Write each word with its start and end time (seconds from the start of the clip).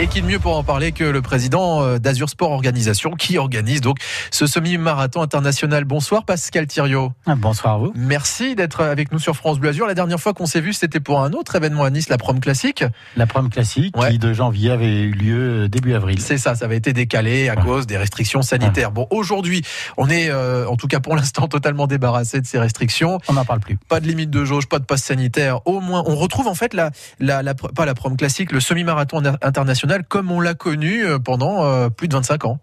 Et 0.00 0.06
qui 0.06 0.22
de 0.22 0.26
mieux 0.26 0.38
pour 0.38 0.56
en 0.56 0.64
parler 0.64 0.92
que 0.92 1.04
le 1.04 1.20
président 1.20 1.82
euh, 1.82 1.98
d'Azur 1.98 2.30
Sport 2.30 2.52
Organisation 2.52 3.10
qui 3.10 3.36
organise 3.36 3.82
donc 3.82 3.98
ce 4.30 4.46
semi-marathon 4.46 5.20
international. 5.20 5.84
Bonsoir 5.84 6.24
Pascal 6.24 6.66
Thiriot. 6.66 7.12
Ah, 7.26 7.34
bonsoir 7.34 7.74
à 7.74 7.78
vous. 7.78 7.92
Merci 7.94 8.54
d'être 8.54 8.82
avec 8.82 9.12
nous 9.12 9.18
sur 9.18 9.36
France 9.36 9.58
Bleu 9.58 9.68
Azur. 9.68 9.86
La 9.86 9.92
dernière 9.92 10.18
fois 10.18 10.32
qu'on 10.32 10.46
s'est 10.46 10.62
vu, 10.62 10.72
c'était 10.72 11.00
pour 11.00 11.20
un 11.20 11.34
autre 11.34 11.54
événement 11.54 11.84
à 11.84 11.90
Nice, 11.90 12.08
la 12.08 12.16
Prom 12.16 12.40
Classique. 12.40 12.82
La 13.14 13.26
Prom 13.26 13.50
Classique 13.50 13.94
qui 14.08 14.18
de 14.18 14.32
janvier 14.32 14.70
avait 14.70 15.02
eu 15.02 15.10
lieu 15.10 15.68
début 15.68 15.92
avril. 15.92 16.18
C'est 16.18 16.38
ça, 16.38 16.54
ça 16.54 16.64
avait 16.64 16.78
été 16.78 16.94
décalé 16.94 17.50
à 17.50 17.56
cause 17.56 17.86
des 17.86 17.98
restrictions 17.98 18.40
sanitaires. 18.40 18.92
Bon, 18.92 19.06
aujourd'hui, 19.10 19.60
on 19.98 20.08
est 20.08 20.30
euh, 20.30 20.66
en 20.66 20.76
tout 20.76 20.88
cas 20.88 21.00
pour 21.00 21.14
l'instant 21.14 21.46
totalement 21.48 21.86
débarrassé 21.86 22.40
de 22.40 22.46
ces 22.46 22.58
restrictions. 22.58 23.18
On 23.28 23.34
n'en 23.34 23.44
parle 23.44 23.60
plus. 23.60 23.76
Pas 23.76 24.00
de 24.00 24.06
limite 24.06 24.30
de 24.30 24.46
jauge, 24.46 24.66
pas 24.66 24.78
de 24.78 24.86
passe 24.86 25.02
sanitaire. 25.02 25.60
Au 25.66 25.80
moins, 25.80 26.02
on 26.06 26.16
retrouve 26.16 26.46
en 26.46 26.54
fait 26.54 26.72
la, 26.72 26.90
la, 27.18 27.42
la 27.42 27.52
pas 27.52 27.84
la 27.84 27.94
Prom 27.94 28.16
Classique, 28.16 28.50
le 28.52 28.60
semi-marathon 28.60 29.22
international 29.42 29.89
comme 29.98 30.30
on 30.30 30.40
l'a 30.40 30.54
connu 30.54 31.04
euh, 31.04 31.18
pendant 31.18 31.64
euh, 31.64 31.88
plus 31.88 32.08
de 32.08 32.14
25 32.14 32.44
ans. 32.44 32.58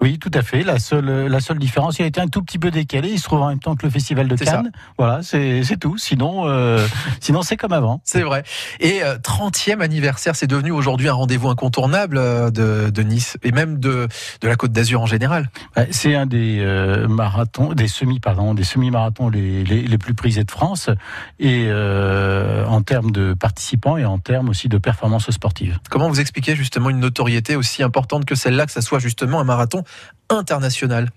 Oui, 0.00 0.18
tout 0.18 0.30
à 0.34 0.42
fait. 0.42 0.62
La 0.62 0.78
seule, 0.78 1.26
la 1.26 1.40
seule 1.40 1.58
différence, 1.58 1.98
il 1.98 2.02
a 2.02 2.06
été 2.06 2.20
un 2.20 2.28
tout 2.28 2.42
petit 2.42 2.58
peu 2.58 2.70
décalé. 2.70 3.08
Il 3.08 3.18
se 3.18 3.24
trouve 3.24 3.42
en 3.42 3.48
même 3.48 3.58
temps 3.58 3.76
que 3.76 3.86
le 3.86 3.90
festival 3.90 4.28
de 4.28 4.36
Cannes. 4.36 4.70
Voilà, 4.98 5.22
c'est 5.22 5.76
tout. 5.80 5.96
Sinon, 5.96 6.46
euh, 6.46 6.86
sinon 7.20 7.42
c'est 7.42 7.56
comme 7.56 7.72
avant. 7.72 8.00
C'est 8.04 8.22
vrai. 8.22 8.44
Et 8.80 9.00
30e 9.00 9.80
anniversaire, 9.80 10.36
c'est 10.36 10.46
devenu 10.46 10.70
aujourd'hui 10.70 11.08
un 11.08 11.14
rendez-vous 11.14 11.48
incontournable 11.48 12.16
de, 12.52 12.90
de, 12.90 13.02
Nice 13.02 13.38
et 13.42 13.52
même 13.52 13.78
de, 13.78 14.08
de 14.40 14.48
la 14.48 14.56
Côte 14.56 14.72
d'Azur 14.72 15.00
en 15.00 15.06
général. 15.06 15.50
C'est 15.90 16.14
un 16.14 16.26
des 16.26 16.64
marathons, 17.08 17.72
des 17.72 17.88
semi, 17.88 18.20
pardon, 18.20 18.54
des 18.54 18.64
semi-marathons 18.64 19.28
les, 19.28 19.64
les, 19.64 19.82
les, 19.82 19.98
plus 19.98 20.14
prisés 20.14 20.44
de 20.44 20.50
France. 20.50 20.90
Et 21.38 21.70
en 21.70 22.82
termes 22.82 23.10
de 23.12 23.34
participants 23.34 23.96
et 23.96 24.04
en 24.04 24.18
termes 24.18 24.48
aussi 24.48 24.68
de 24.68 24.78
performances 24.78 25.30
sportives. 25.30 25.78
Comment 25.90 26.08
vous 26.08 26.20
expliquez 26.20 26.56
justement 26.56 26.90
une 26.90 27.00
notoriété 27.00 27.56
aussi 27.56 27.82
importante 27.82 28.24
que 28.24 28.34
celle-là, 28.34 28.66
que 28.66 28.72
ça 28.72 28.82
soit 28.82 28.98
justement 28.98 29.40
un 29.40 29.44
marathon 29.44 29.84
international. 30.28 31.10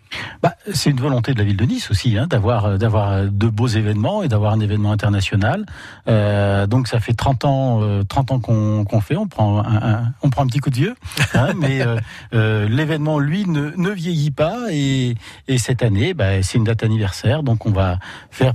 Bah, 0.43 0.55
C'est 0.71 0.89
une 0.89 0.99
volonté 0.99 1.33
de 1.33 1.39
la 1.39 1.43
ville 1.43 1.57
de 1.57 1.65
Nice 1.65 1.89
aussi, 1.89 2.17
hein, 2.17 2.27
d'avoir 2.27 2.77
d'avoir 2.77 3.23
de 3.23 3.47
beaux 3.47 3.67
événements 3.67 4.23
et 4.23 4.27
d'avoir 4.27 4.53
un 4.53 4.59
événement 4.59 4.91
international. 4.91 5.65
Euh, 6.07 6.67
donc 6.67 6.87
ça 6.87 6.99
fait 6.99 7.13
30 7.13 7.45
ans, 7.45 7.81
euh, 7.81 8.03
30 8.03 8.31
ans 8.31 8.39
qu'on 8.39 9.01
fait, 9.01 9.15
on 9.15 9.27
prend 9.27 9.63
un, 9.65 10.13
on 10.21 10.29
prend 10.29 10.43
un 10.43 10.47
petit 10.47 10.59
coup 10.59 10.69
de 10.69 10.75
vieux, 10.75 10.95
hein, 11.33 11.53
mais 11.57 11.81
euh, 11.81 11.97
euh, 12.33 12.67
l'événement 12.67 13.19
lui 13.19 13.45
ne, 13.45 13.71
ne, 13.75 13.89
vieillit 13.89 14.31
pas. 14.31 14.67
Et, 14.71 15.15
et 15.47 15.57
cette 15.57 15.81
année, 15.81 16.13
bah, 16.13 16.43
c'est 16.43 16.57
une 16.57 16.63
date 16.63 16.83
anniversaire, 16.83 17.43
donc 17.43 17.65
on 17.65 17.71
va 17.71 17.97
faire 18.29 18.53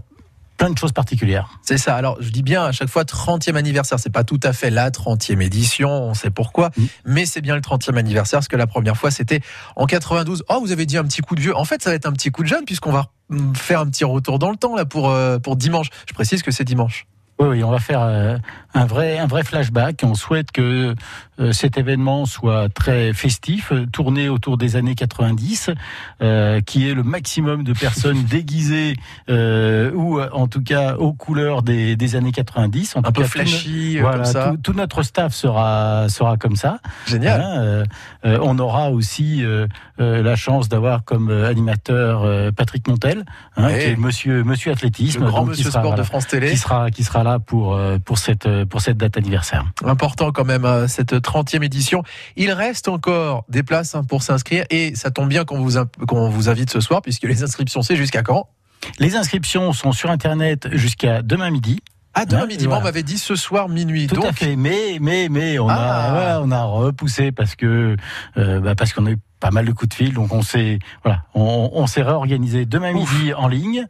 plein 0.65 0.73
de 0.73 0.79
choses 0.79 0.93
particulières. 0.93 1.59
C'est 1.61 1.77
ça. 1.77 1.95
Alors, 1.95 2.17
je 2.21 2.31
dis 2.31 2.43
bien 2.43 2.65
à 2.65 2.73
chaque 2.73 2.89
fois 2.89 3.05
30e 3.05 3.55
anniversaire. 3.55 3.99
C'est 3.99 4.09
pas 4.09 4.25
tout 4.25 4.41
à 4.43 4.55
fait 4.55 4.71
la 4.71 4.91
30e 4.91 5.43
édition, 5.43 5.91
on 5.91 6.15
sait 6.15 6.31
pourquoi, 6.31 6.71
mm. 6.77 6.85
mais 7.05 7.27
c'est 7.27 7.43
bien 7.43 7.55
le 7.55 7.61
30e 7.61 7.99
anniversaire 7.99 8.39
parce 8.39 8.49
que 8.49 8.57
la 8.57 8.67
première 8.67 8.97
fois 8.97 9.11
c'était 9.11 9.41
en 9.77 9.85
92. 9.85 10.45
Oh, 10.49 10.61
vous 10.61 10.73
avez 10.73 10.87
dit 10.87 10.97
un 10.97 11.05
petit 11.05 11.21
coup 11.21 11.35
de 11.35 11.41
vieux. 11.41 11.55
En 11.55 11.65
fait, 11.65 11.83
ça 11.83 11.91
va 11.91 11.97
être 11.97 12.07
un 12.07 12.13
petit 12.13 12.31
coup 12.31 12.43
de 12.43 12.49
jeune 12.49 12.65
puisqu'on 12.65 12.93
va 12.93 13.09
faire 13.55 13.81
un 13.81 13.87
petit 13.87 14.05
retour 14.05 14.39
dans 14.39 14.51
le 14.51 14.57
temps 14.57 14.75
là 14.75 14.87
pour 14.87 15.11
euh, 15.11 15.39
pour 15.39 15.57
dimanche. 15.57 15.89
Je 16.09 16.15
précise 16.15 16.43
que 16.43 16.51
c'est 16.51 16.65
dimanche. 16.65 17.07
Oui, 17.41 17.65
on 17.65 17.71
va 17.71 17.81
faire 17.81 18.01
euh, 18.01 18.39
un 18.75 18.87
vrai, 18.87 19.19
un 19.19 19.27
vrai 19.27 19.43
flashback. 19.43 20.03
On 20.05 20.15
souhaite 20.15 20.53
que 20.53 20.95
cet 21.53 21.79
événement 21.79 22.27
soit 22.27 22.69
très 22.69 23.13
festif, 23.13 23.73
euh, 23.73 23.87
tourné 23.87 24.29
autour 24.29 24.57
des 24.57 24.77
années 24.77 24.95
90, 24.95 25.71
euh, 26.23 26.61
qui 26.61 26.89
est 26.89 26.95
le 26.95 27.03
maximum 27.03 27.65
de 27.65 27.73
personnes 27.73 28.23
déguisées 28.31 28.95
ou 29.29 30.21
en 30.21 30.49
tout 30.49 30.63
cas 30.63 30.97
aux 30.97 31.13
couleurs 31.13 31.63
des, 31.63 31.97
des 31.97 32.17
années 32.17 32.33
90. 32.33 32.97
En 32.97 33.01
un 33.01 33.13
peu 33.13 33.25
flashy, 33.25 33.99
voilà, 33.99 34.19
comme 34.19 34.25
ça. 34.27 34.53
Tout, 34.63 34.73
notre 34.73 35.03
staff 35.03 35.35
sera 35.35 36.09
sera 36.09 36.37
comme 36.37 36.57
ça. 36.57 36.79
Génial. 37.07 37.41
Hein, 37.41 38.39
on 38.43 38.59
aura 38.59 38.91
aussi 38.91 39.43
la 39.99 40.37
chance 40.37 40.69
d'avoir 40.69 41.05
comme 41.05 41.31
animateur 41.31 42.53
Patrick 42.53 42.87
Montel, 42.89 43.25
hein, 43.57 43.69
qui 43.69 43.87
est 43.87 43.97
Monsieur 43.97 44.45
Monsieur 44.45 44.73
athlétisme, 44.73 45.25
le 45.25 45.27
grand 45.27 45.45
Monsieur 45.45 45.71
Sport 45.71 45.95
de 45.95 46.03
France 46.03 46.27
Télé, 46.27 46.51
qui 46.51 46.57
sera 46.57 46.91
qui 46.91 47.05
sera 47.05 47.25
là 47.25 47.39
pour 47.39 47.79
pour 48.05 48.19
cette 48.19 48.65
pour 48.65 48.81
cette 48.81 48.97
date 48.97 49.17
anniversaire. 49.17 49.65
Important 49.85 50.33
quand 50.33 50.45
même 50.45 50.89
cette 50.89 51.21
30e 51.25 51.63
édition. 51.63 52.03
Il 52.37 52.53
reste 52.53 52.89
encore 52.89 53.45
des 53.49 53.63
places 53.63 53.95
hein, 53.95 54.05
pour 54.05 54.23
s'inscrire 54.23 54.65
et 54.71 54.95
ça 54.95 55.11
tombe 55.11 55.29
bien 55.29 55.45
qu'on 55.45 55.61
vous, 55.61 55.85
qu'on 56.07 56.29
vous 56.29 56.49
invite 56.49 56.71
ce 56.71 56.81
soir 56.81 57.03
puisque 57.03 57.25
les 57.25 57.43
inscriptions 57.43 57.83
c'est 57.83 57.97
jusqu'à 57.97 58.23
quand? 58.23 58.49
Les 58.99 59.17
inscriptions 59.17 59.73
sont 59.73 59.93
sur 59.93 60.11
internet 60.11 60.69
jusqu'à 60.73 61.23
demain 61.23 61.51
midi. 61.51 61.81
Ah, 62.17 62.27
demain 62.27 62.43
hein, 62.43 62.47
midi, 62.47 62.69
on 62.69 62.81
m'avait 62.81 63.03
dit 63.03 63.19
ce 63.19 63.35
soir 63.35 63.69
minuit. 63.69 64.07
Tout 64.07 64.17
donc... 64.17 64.27
à 64.27 64.33
fait, 64.33 64.55
mais, 64.55 64.99
mais, 65.01 65.29
mais, 65.29 65.59
on, 65.59 65.69
a, 65.69 65.75
ah. 65.77 66.41
on 66.43 66.51
a 66.53 66.63
repoussé 66.63 67.33
parce 67.33 67.57
que, 67.57 67.97
euh, 68.37 68.61
bah 68.61 68.77
parce 68.77 68.93
qu'on 68.93 69.07
a 69.07 69.11
eu 69.11 69.19
pas 69.41 69.51
mal 69.51 69.67
de 69.67 69.73
coups 69.73 69.89
de 69.89 69.95
fil, 69.95 70.15
donc 70.15 70.33
on 70.33 70.43
s'est, 70.43 70.79
voilà, 71.03 71.25
on, 71.35 71.71
on 71.73 71.87
s'est 71.89 72.03
réorganisé 72.03 72.67
demain 72.67 72.93
midi 72.93 73.35
en 73.35 73.49
ligne 73.49 73.87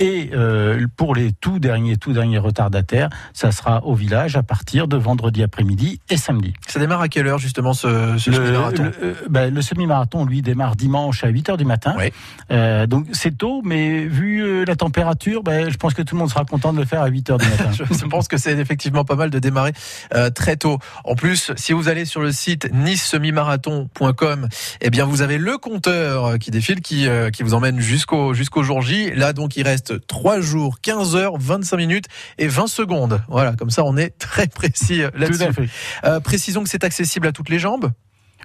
et 0.00 0.30
euh, 0.32 0.86
pour 0.96 1.14
les 1.14 1.30
tout 1.32 1.58
derniers, 1.58 1.96
tout 1.96 2.12
derniers 2.12 2.38
retardataires, 2.38 3.10
ça 3.34 3.52
sera 3.52 3.84
au 3.84 3.94
village 3.94 4.34
à 4.36 4.42
partir 4.42 4.88
de 4.88 4.96
vendredi 4.96 5.42
après-midi 5.42 6.00
et 6.08 6.16
samedi. 6.16 6.54
Ça 6.66 6.80
démarre 6.80 7.02
à 7.02 7.08
quelle 7.08 7.26
heure 7.26 7.38
justement 7.38 7.74
ce, 7.74 8.16
ce 8.16 8.32
semi-marathon 8.32 8.84
le, 8.84 8.92
euh, 9.02 9.14
ben, 9.28 9.54
le 9.54 9.62
semi-marathon, 9.62 10.24
lui, 10.24 10.40
démarre 10.40 10.74
dimanche 10.74 11.22
à 11.22 11.28
8 11.28 11.50
heures 11.50 11.56
du 11.58 11.66
matin. 11.66 11.94
Oui. 11.98 12.12
Euh, 12.50 12.86
donc 12.86 13.06
c'est 13.12 13.36
tôt, 13.36 13.60
mais 13.62 14.06
vu 14.06 14.64
la 14.64 14.74
température, 14.74 15.42
ben, 15.42 15.70
je 15.70 15.76
pense 15.76 15.92
que 15.92 16.02
tout 16.02 16.14
le 16.14 16.20
monde 16.20 16.30
sera 16.30 16.44
content 16.46 16.72
de 16.72 16.78
le 16.78 16.86
faire 16.86 17.02
à 17.02 17.08
8 17.08 17.30
heures 17.30 17.38
du 17.38 17.48
matin. 17.48 17.70
je 17.90 18.06
pense 18.06 18.26
que 18.26 18.38
c'est 18.38 18.58
effectivement 18.58 19.04
pas 19.04 19.16
mal 19.16 19.28
de 19.28 19.38
démarrer 19.38 19.72
euh, 20.14 20.30
très 20.30 20.56
tôt. 20.56 20.78
En 21.04 21.14
plus, 21.14 21.52
si 21.56 21.74
vous 21.74 21.88
allez 21.88 22.06
sur 22.06 22.22
le 22.22 22.32
site 22.32 22.72
nice-semi-marathon.com, 22.72 24.48
eh 24.80 24.90
bien 24.90 25.04
vous 25.04 25.20
avez 25.20 25.36
le 25.36 25.58
compteur 25.58 26.38
qui 26.38 26.50
défile, 26.50 26.80
qui, 26.80 27.06
qui 27.32 27.42
vous 27.42 27.52
emmène 27.52 27.80
jusqu'au 27.80 28.32
jusqu'au 28.32 28.62
jour 28.62 28.80
J. 28.80 29.10
Là, 29.14 29.34
donc, 29.34 29.56
il 29.56 29.64
reste 29.64 29.89
3 29.98 30.40
jours, 30.40 30.80
15 30.80 31.16
heures, 31.16 31.38
25 31.38 31.76
minutes 31.76 32.06
et 32.38 32.48
20 32.48 32.66
secondes. 32.66 33.22
Voilà, 33.28 33.54
comme 33.54 33.70
ça 33.70 33.84
on 33.84 33.96
est 33.96 34.10
très 34.18 34.46
précis 34.46 35.02
euh, 35.02 35.10
là-dessus. 35.14 35.70
Euh, 36.04 36.20
précisons 36.20 36.62
que 36.62 36.68
c'est 36.68 36.84
accessible 36.84 37.26
à 37.26 37.32
toutes 37.32 37.48
les 37.48 37.58
jambes. 37.58 37.90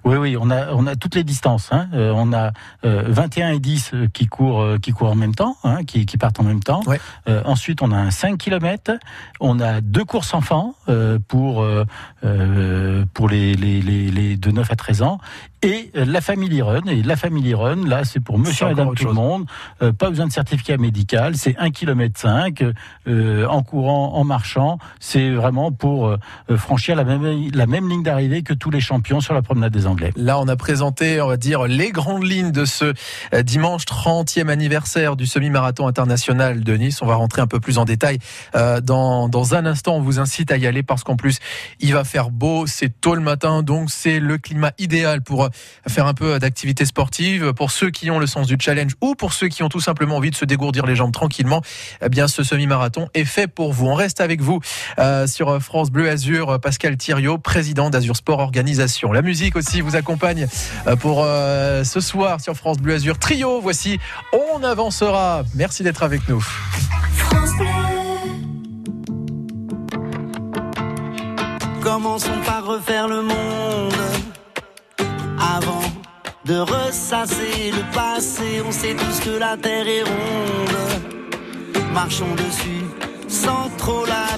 Oui, 0.04 0.16
oui, 0.16 0.36
on 0.38 0.50
a, 0.50 0.72
on 0.72 0.86
a 0.86 0.94
toutes 0.94 1.14
les 1.14 1.24
distances. 1.24 1.68
Hein. 1.72 1.88
Euh, 1.94 2.12
on 2.14 2.32
a 2.32 2.52
euh, 2.84 3.04
21 3.08 3.52
et 3.52 3.58
10 3.58 3.90
euh, 3.94 4.06
qui 4.12 4.26
courent, 4.26 4.62
euh, 4.62 4.78
qui 4.78 4.92
courent 4.92 5.10
en 5.10 5.16
même 5.16 5.34
temps, 5.34 5.56
hein, 5.64 5.84
qui, 5.84 6.06
qui, 6.06 6.16
partent 6.16 6.38
en 6.40 6.44
même 6.44 6.62
temps. 6.62 6.82
Ouais. 6.86 7.00
Ensuite, 7.44 7.82
on 7.82 7.90
a 7.90 7.96
un 7.96 8.10
5 8.10 8.38
km. 8.38 8.92
On 9.40 9.60
a 9.60 9.80
deux 9.80 10.04
courses 10.04 10.34
enfants 10.34 10.74
pour 11.28 11.66
pour 13.14 13.28
les, 13.28 13.54
les, 13.54 13.82
les, 13.82 14.10
les, 14.10 14.36
de 14.36 14.50
9 14.50 14.70
à 14.70 14.76
13 14.76 15.02
ans 15.02 15.18
et 15.62 15.90
la 15.94 16.20
Family 16.20 16.62
Run. 16.62 16.86
Et 16.86 17.02
la 17.02 17.16
Family 17.16 17.54
Run, 17.54 17.86
là, 17.86 18.04
c'est 18.04 18.20
pour 18.20 18.38
Monsieur 18.38 18.66
et 18.66 18.70
Madame 18.70 18.94
tout 18.94 19.06
le 19.06 19.12
monde. 19.12 19.46
pas 19.78 20.10
besoin 20.10 20.26
de 20.26 20.32
certificat 20.32 20.76
médical. 20.76 21.36
C'est 21.36 21.56
1 21.58 21.70
km 21.70 22.18
5 22.18 22.64
en 23.06 23.62
courant, 23.62 24.14
en 24.14 24.24
marchant. 24.24 24.78
C'est 25.00 25.30
vraiment 25.30 25.72
pour 25.72 26.16
franchir 26.56 26.96
la 26.96 27.04
même 27.04 27.50
la 27.52 27.66
même 27.66 27.88
ligne 27.88 28.02
d'arrivée 28.02 28.42
que 28.42 28.54
tous 28.54 28.70
les 28.70 28.80
champions 28.80 29.20
sur 29.20 29.34
la 29.34 29.42
promenade 29.42 29.72
des 29.72 29.85
Anglais. 29.86 30.12
Là, 30.16 30.38
on 30.38 30.48
a 30.48 30.56
présenté, 30.56 31.20
on 31.20 31.28
va 31.28 31.36
dire, 31.36 31.64
les 31.64 31.90
grandes 31.90 32.24
lignes 32.24 32.52
de 32.52 32.64
ce 32.64 32.92
euh, 33.34 33.42
dimanche 33.42 33.84
30e 33.84 34.48
anniversaire 34.48 35.16
du 35.16 35.26
semi-marathon 35.26 35.86
international 35.86 36.62
de 36.62 36.74
Nice. 36.74 37.02
On 37.02 37.06
va 37.06 37.14
rentrer 37.14 37.42
un 37.42 37.46
peu 37.46 37.60
plus 37.60 37.78
en 37.78 37.84
détail 37.84 38.18
euh, 38.54 38.80
dans, 38.80 39.28
dans 39.28 39.54
un 39.54 39.66
instant. 39.66 39.96
On 39.96 40.00
vous 40.00 40.18
incite 40.18 40.50
à 40.50 40.56
y 40.56 40.66
aller 40.66 40.82
parce 40.82 41.04
qu'en 41.04 41.16
plus, 41.16 41.38
il 41.80 41.92
va 41.92 42.04
faire 42.04 42.30
beau. 42.30 42.66
C'est 42.66 43.00
tôt 43.00 43.14
le 43.14 43.20
matin, 43.20 43.62
donc 43.62 43.90
c'est 43.90 44.20
le 44.20 44.38
climat 44.38 44.72
idéal 44.78 45.22
pour 45.22 45.44
euh, 45.44 45.48
faire 45.88 46.06
un 46.06 46.14
peu 46.14 46.38
d'activité 46.38 46.84
sportive. 46.84 47.52
Pour 47.52 47.70
ceux 47.70 47.90
qui 47.90 48.10
ont 48.10 48.18
le 48.18 48.26
sens 48.26 48.46
du 48.46 48.56
challenge 48.58 48.92
ou 49.00 49.14
pour 49.14 49.32
ceux 49.32 49.48
qui 49.48 49.62
ont 49.62 49.68
tout 49.68 49.80
simplement 49.80 50.16
envie 50.16 50.30
de 50.30 50.36
se 50.36 50.44
dégourdir 50.44 50.86
les 50.86 50.96
jambes 50.96 51.12
tranquillement, 51.12 51.62
eh 52.04 52.08
bien, 52.08 52.28
ce 52.28 52.42
semi-marathon 52.42 53.08
est 53.14 53.24
fait 53.24 53.46
pour 53.46 53.72
vous. 53.72 53.86
On 53.86 53.94
reste 53.94 54.20
avec 54.20 54.40
vous 54.40 54.60
sur 55.26 55.62
France 55.62 55.90
Bleu 55.90 56.08
Azur. 56.08 56.60
Pascal 56.60 56.96
Thiriot, 56.96 57.38
président 57.38 57.90
d'Azur 57.90 58.16
Sport 58.16 58.40
Organisation. 58.40 59.12
La 59.12 59.22
musique 59.22 59.56
aussi 59.56 59.75
vous 59.80 59.96
accompagne 59.96 60.46
euh, 60.86 60.96
pour 60.96 61.22
euh, 61.24 61.84
ce 61.84 62.00
soir 62.00 62.40
sur 62.40 62.54
France 62.54 62.78
Bleu 62.78 62.94
Azur. 62.94 63.18
Trio, 63.18 63.60
voici 63.60 63.98
On 64.32 64.62
avancera. 64.62 65.42
Merci 65.54 65.82
d'être 65.82 66.02
avec 66.02 66.28
nous. 66.28 66.44
Commençons 71.82 72.40
par 72.44 72.64
refaire 72.66 73.08
le 73.08 73.22
monde 73.22 73.94
avant 75.38 75.82
de 76.44 76.58
ressasser 76.58 77.70
le 77.72 77.94
passé. 77.94 78.62
On 78.66 78.72
sait 78.72 78.94
tous 78.94 79.20
que 79.20 79.38
la 79.38 79.56
terre 79.56 79.86
est 79.86 80.02
ronde. 80.02 81.12
Marchons 81.92 82.34
dessus 82.36 82.84
sans 83.28 83.70
trop 83.78 84.04
l'abîmer. 84.04 84.35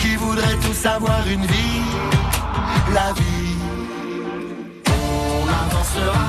qui 0.00 0.16
voudraient 0.16 0.58
tous 0.60 0.86
avoir 0.86 1.22
une 1.30 1.46
vie, 1.46 1.82
la 2.92 3.12
vie. 3.12 3.56
On 4.86 5.42
avancera 5.46 6.28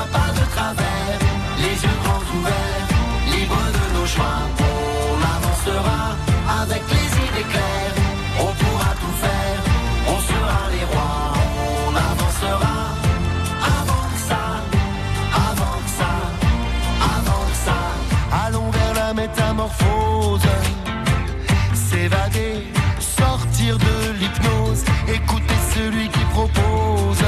un 0.00 0.06
pas 0.12 0.30
de 0.38 0.44
travers, 0.54 1.18
les 1.58 1.76
yeux 1.84 1.98
grands 2.02 2.26
ouverts, 2.36 2.88
libres 3.32 3.68
de 3.76 3.84
nos 3.96 4.06
choix. 4.06 4.40
On 4.58 5.18
avancera 5.36 6.16
avec 6.62 6.82
les 6.90 7.08
idées 7.26 7.48
claires, 7.52 7.96
on 8.40 8.50
pourra 8.60 8.90
tout 9.02 9.16
faire, 9.24 9.60
on 10.08 10.18
sera 10.30 10.60
les 10.74 10.84
rois. 10.92 11.32
On 11.86 11.94
avancera 12.10 12.76
avant 13.78 14.04
que 14.12 14.20
ça, 14.30 14.42
avant 15.48 15.76
que 15.84 15.90
ça, 16.00 16.12
avant 17.16 17.44
que 17.50 17.58
ça. 17.66 18.46
Allons 18.46 18.70
vers 18.70 18.94
la 18.94 19.14
métamorphose. 19.14 20.40
S'évader, 21.94 22.56
sortir 22.98 23.78
de 23.78 24.18
l'hypnose, 24.18 24.84
écouter 25.06 25.54
celui 25.72 26.08
qui 26.08 26.24
propose. 26.32 27.22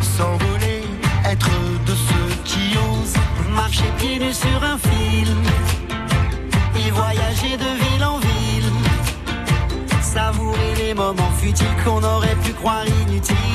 S'envoler, 0.00 0.82
être 1.24 1.48
de 1.86 1.94
ceux 1.94 2.34
qui 2.44 2.76
osent. 2.76 3.14
Marcher 3.50 3.84
pieds 3.98 4.18
nus 4.18 4.34
sur 4.34 4.64
un 4.64 4.76
fil. 4.78 5.28
Et 6.74 6.90
voyager 6.90 7.56
de 7.56 7.70
ville 7.84 8.04
en 8.04 8.18
ville. 8.18 8.72
Savourer 10.02 10.74
les 10.78 10.94
moments 10.94 11.34
futiles 11.38 11.76
qu'on 11.84 12.02
aurait 12.02 12.38
pu 12.42 12.52
croire. 12.52 12.84
Inutiles. 13.08 13.45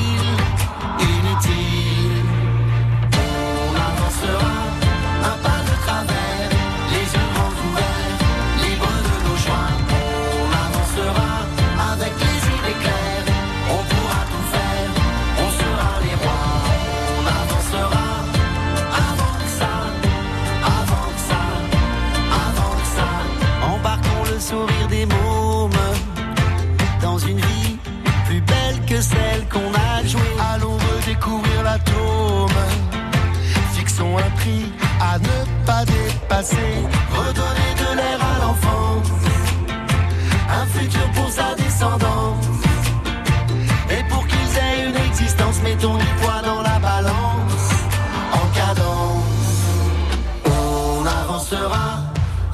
Avancera, 51.52 51.98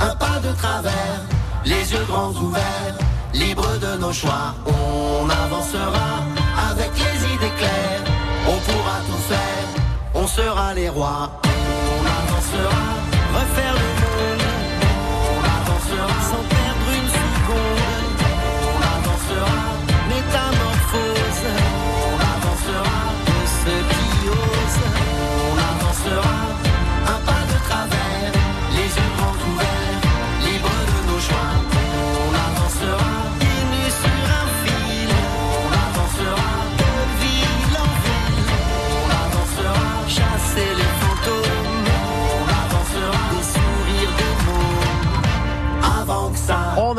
un 0.00 0.14
pas 0.16 0.40
de 0.42 0.52
travers, 0.56 1.20
les 1.64 1.92
yeux 1.92 2.04
grands 2.08 2.32
ouverts, 2.32 2.96
libres 3.32 3.78
de 3.78 3.96
nos 3.98 4.12
choix. 4.12 4.54
On 4.66 5.28
avancera, 5.30 6.24
avec 6.70 6.90
les 6.96 7.34
idées 7.34 7.54
claires, 7.58 8.02
on 8.48 8.58
pourra 8.66 8.98
tout 9.06 9.22
faire, 9.28 9.68
on 10.14 10.26
sera 10.26 10.74
les 10.74 10.88
rois. 10.88 11.30
On 11.44 12.02
avancera, 12.18 12.84
refaire 13.34 13.74
le 13.74 13.88
monde. 14.02 14.42
On 15.32 15.40
avancera 15.58 16.20
sans 16.30 16.57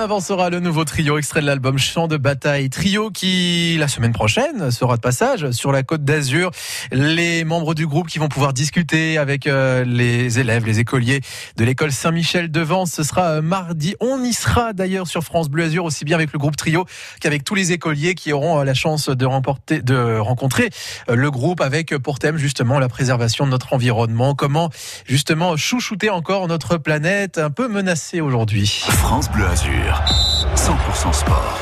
avancera 0.10 0.50
le 0.50 0.60
nouveau 0.60 0.86
trio 0.86 1.20
extrait 1.20 1.40
de 1.40 1.46
l'album 1.46 1.78
Chant 1.78 2.08
de 2.08 2.18
bataille. 2.18 2.72
Trio 2.72 3.12
qui, 3.12 3.78
la 3.78 3.88
semaine 3.88 4.12
prochaine, 4.12 4.72
sera 4.72 4.96
de 4.96 5.02
passage 5.02 5.52
sur 5.52 5.72
la 5.72 5.84
côte 5.84 6.04
d'Azur. 6.04 6.50
Les 6.92 7.44
membres 7.44 7.76
du 7.76 7.86
groupe 7.86 8.08
qui 8.08 8.18
vont 8.18 8.28
pouvoir 8.28 8.52
discuter 8.52 9.20
avec 9.20 9.46
euh, 9.46 9.86
les 9.86 10.40
élèves, 10.40 10.66
les 10.66 10.80
écoliers 10.80 11.22
de 11.58 11.64
l'école 11.64 11.92
Saint-Michel 11.92 12.50
de 12.50 12.60
Vence. 12.60 12.94
Ce 12.94 13.04
sera 13.04 13.34
euh, 13.34 13.42
mardi. 13.44 13.96
On 14.00 14.24
y 14.24 14.34
sera 14.34 14.74
d'ailleurs 14.74 15.06
sur 15.06 15.24
France 15.24 15.48
Bleu 15.48 15.66
Azur, 15.66 15.86
aussi 15.86 16.06
bien 16.06 16.16
avec 16.16 16.34
le 16.34 16.40
groupe 16.40 16.58
Trio 16.58 16.86
qu'avec 17.22 17.44
tous 17.44 17.54
les 17.54 17.72
écoliers 17.72 18.16
qui 18.16 18.34
auront 18.34 18.62
euh, 18.62 18.64
la 18.64 18.74
chance 18.74 19.10
de, 19.10 19.26
remporter, 19.28 19.84
de 19.84 20.18
rencontrer 20.18 20.72
le 21.08 21.30
groupe 21.30 21.62
avec 21.62 21.96
pour 21.98 22.18
thème 22.18 22.38
justement 22.38 22.80
la 22.80 22.90
préservation 22.90 23.46
de 23.46 23.52
notre 23.52 23.74
environnement. 23.74 24.34
Comment 24.34 24.72
justement 25.06 25.56
chouchouter 25.56 26.10
encore 26.10 26.48
notre 26.48 26.78
planète 26.78 27.38
un 27.38 27.52
peu 27.52 27.68
menacée 27.68 28.22
aujourd'hui. 28.22 28.86
France 28.88 29.30
Bleu 29.30 29.46
Azur, 29.46 29.99
100% 30.07 31.13
sport. 31.13 31.60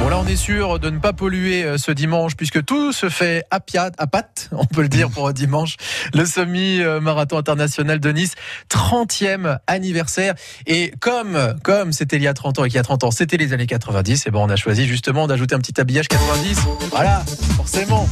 Bon 0.00 0.08
là 0.08 0.18
on 0.18 0.26
est 0.26 0.36
sûr 0.36 0.78
de 0.78 0.90
ne 0.90 0.98
pas 0.98 1.12
polluer 1.12 1.62
euh, 1.64 1.78
ce 1.78 1.90
dimanche 1.92 2.34
puisque 2.36 2.64
tout 2.64 2.92
se 2.92 3.08
fait 3.08 3.44
à 3.50 3.60
piat, 3.60 3.90
à 3.98 4.06
patte, 4.06 4.48
on 4.52 4.64
peut 4.64 4.82
le 4.82 4.88
dire 4.88 5.10
pour 5.10 5.32
dimanche, 5.32 5.76
le 6.14 6.24
semi-marathon 6.24 7.38
international 7.38 8.00
de 8.00 8.10
Nice, 8.10 8.34
30e 8.70 9.58
anniversaire 9.66 10.34
et 10.66 10.92
comme 11.00 11.38
comme 11.62 11.92
c'était 11.92 12.16
il 12.16 12.22
y 12.22 12.28
a 12.28 12.34
30 12.34 12.58
ans 12.60 12.64
et 12.64 12.68
qu'il 12.68 12.76
y 12.76 12.80
a 12.80 12.84
30 12.84 13.04
ans, 13.04 13.10
c'était 13.10 13.36
les 13.36 13.52
années 13.52 13.66
90 13.66 14.26
et 14.26 14.30
ben 14.30 14.40
on 14.40 14.48
a 14.50 14.56
choisi 14.56 14.86
justement 14.86 15.26
d'ajouter 15.26 15.54
un 15.54 15.58
petit 15.60 15.80
habillage 15.80 16.08
90. 16.08 16.58
Voilà, 16.90 17.22
forcément. 17.56 18.08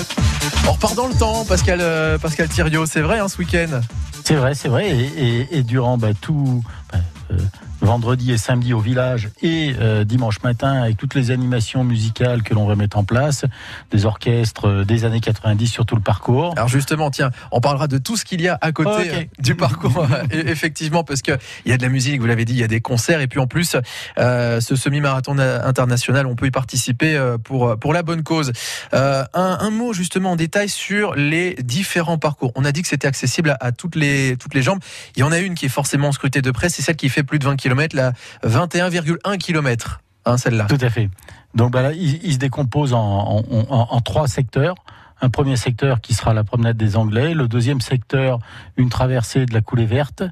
on 0.68 0.72
repart 0.72 0.94
dans 0.94 1.06
le 1.08 1.14
temps 1.14 1.44
Pascal 1.44 1.80
euh, 1.80 2.18
Pascal 2.18 2.48
Thiriot, 2.48 2.86
c'est 2.86 3.00
vrai 3.02 3.18
hein, 3.18 3.28
ce 3.28 3.38
week-end? 3.38 3.80
C'est 4.24 4.34
vrai, 4.34 4.54
c'est 4.54 4.68
vrai. 4.68 4.88
Et, 4.90 5.04
et- 5.40 5.58
et 5.58 5.62
durant 5.62 5.96
bah, 5.98 6.08
tout 6.20 6.62
bah, 6.92 6.98
euh, 7.32 7.36
vendredi 7.80 8.32
et 8.32 8.38
samedi 8.38 8.72
au 8.74 8.80
village 8.80 9.30
et 9.42 9.74
euh, 9.80 10.04
dimanche 10.04 10.42
matin 10.42 10.82
avec 10.82 10.96
toutes 10.96 11.14
les 11.14 11.30
animations 11.30 11.84
musicales 11.84 12.42
que 12.42 12.54
l'on 12.54 12.66
va 12.66 12.74
mettre 12.76 12.98
en 12.98 13.04
place, 13.04 13.44
des 13.90 14.06
orchestres 14.06 14.68
euh, 14.68 14.84
des 14.84 15.04
années 15.04 15.20
90 15.20 15.66
sur 15.66 15.86
tout 15.86 15.96
le 15.96 16.02
parcours. 16.02 16.52
Alors 16.56 16.68
justement, 16.68 17.10
tiens, 17.10 17.30
on 17.52 17.60
parlera 17.60 17.86
de 17.88 17.98
tout 17.98 18.16
ce 18.16 18.24
qu'il 18.24 18.40
y 18.40 18.48
a 18.48 18.58
à 18.60 18.72
côté 18.72 19.10
euh, 19.10 19.24
du 19.38 19.54
parcours, 19.54 20.06
Et 20.30 20.38
effectivement, 20.50 21.04
parce 21.04 21.22
que 21.22 21.32
il 21.64 21.70
y 21.70 21.74
a 21.74 21.76
de 21.76 21.82
la 21.82 21.88
musique, 21.88 22.20
vous 22.20 22.26
l'avez 22.26 22.44
dit, 22.44 22.52
il 22.52 22.58
y 22.60 22.64
a 22.64 22.68
des 22.68 22.80
concerts, 22.80 23.20
et 23.20 23.26
puis 23.26 23.38
en 23.40 23.46
plus, 23.46 23.76
euh, 24.18 24.60
ce 24.60 24.76
semi-marathon 24.76 25.34
na- 25.34 25.66
international, 25.66 26.26
on 26.26 26.34
peut 26.36 26.46
y 26.46 26.50
participer 26.50 27.18
pour 27.44 27.78
pour 27.78 27.92
la 27.92 28.02
bonne 28.02 28.22
cause. 28.22 28.52
Euh, 28.94 29.24
un, 29.34 29.58
un 29.60 29.70
mot 29.70 29.92
justement 29.92 30.32
en 30.32 30.36
détail 30.36 30.68
sur 30.68 31.14
les 31.14 31.54
différents 31.62 32.18
parcours. 32.18 32.52
On 32.56 32.64
a 32.64 32.72
dit 32.72 32.82
que 32.82 32.88
c'était 32.88 33.08
accessible 33.08 33.50
à, 33.50 33.56
à 33.60 33.72
toutes 33.72 33.96
les 33.96 34.36
toutes 34.36 34.54
les 34.54 34.62
jambes. 34.62 34.80
Il 35.16 35.20
y 35.20 35.22
en 35.22 35.32
a 35.32 35.38
une 35.38 35.54
qui 35.54 35.66
est 35.66 35.70
forcément 35.70 36.12
scrutée 36.12 36.42
de 36.42 36.50
près, 36.50 36.68
c'est 36.68 36.82
celle 36.82 36.96
qui 36.96 37.08
fait 37.08 37.22
plus 37.22 37.38
de 37.38 37.44
20 37.44 37.56
km, 37.56 37.69
la 37.92 38.12
21,1 38.44 39.38
km. 39.38 40.00
Hein, 40.26 40.36
celle-là. 40.36 40.66
Tout 40.68 40.78
à 40.80 40.90
fait. 40.90 41.08
Donc 41.54 41.72
bah, 41.72 41.82
là, 41.82 41.92
il, 41.92 42.20
il 42.24 42.32
se 42.34 42.38
décompose 42.38 42.92
en, 42.92 42.98
en- 43.00 43.42
en- 43.70 43.86
en 43.90 44.00
trois 44.00 44.28
secteurs. 44.28 44.74
Un 45.22 45.28
premier 45.28 45.56
secteur 45.56 46.00
qui 46.00 46.14
sera 46.14 46.32
la 46.32 46.44
promenade 46.44 46.78
des 46.78 46.96
Anglais, 46.96 47.34
le 47.34 47.46
deuxième 47.46 47.82
secteur 47.82 48.38
une 48.78 48.88
traversée 48.88 49.44
de 49.44 49.52
la 49.52 49.60
coulée 49.60 49.84
verte 49.84 50.22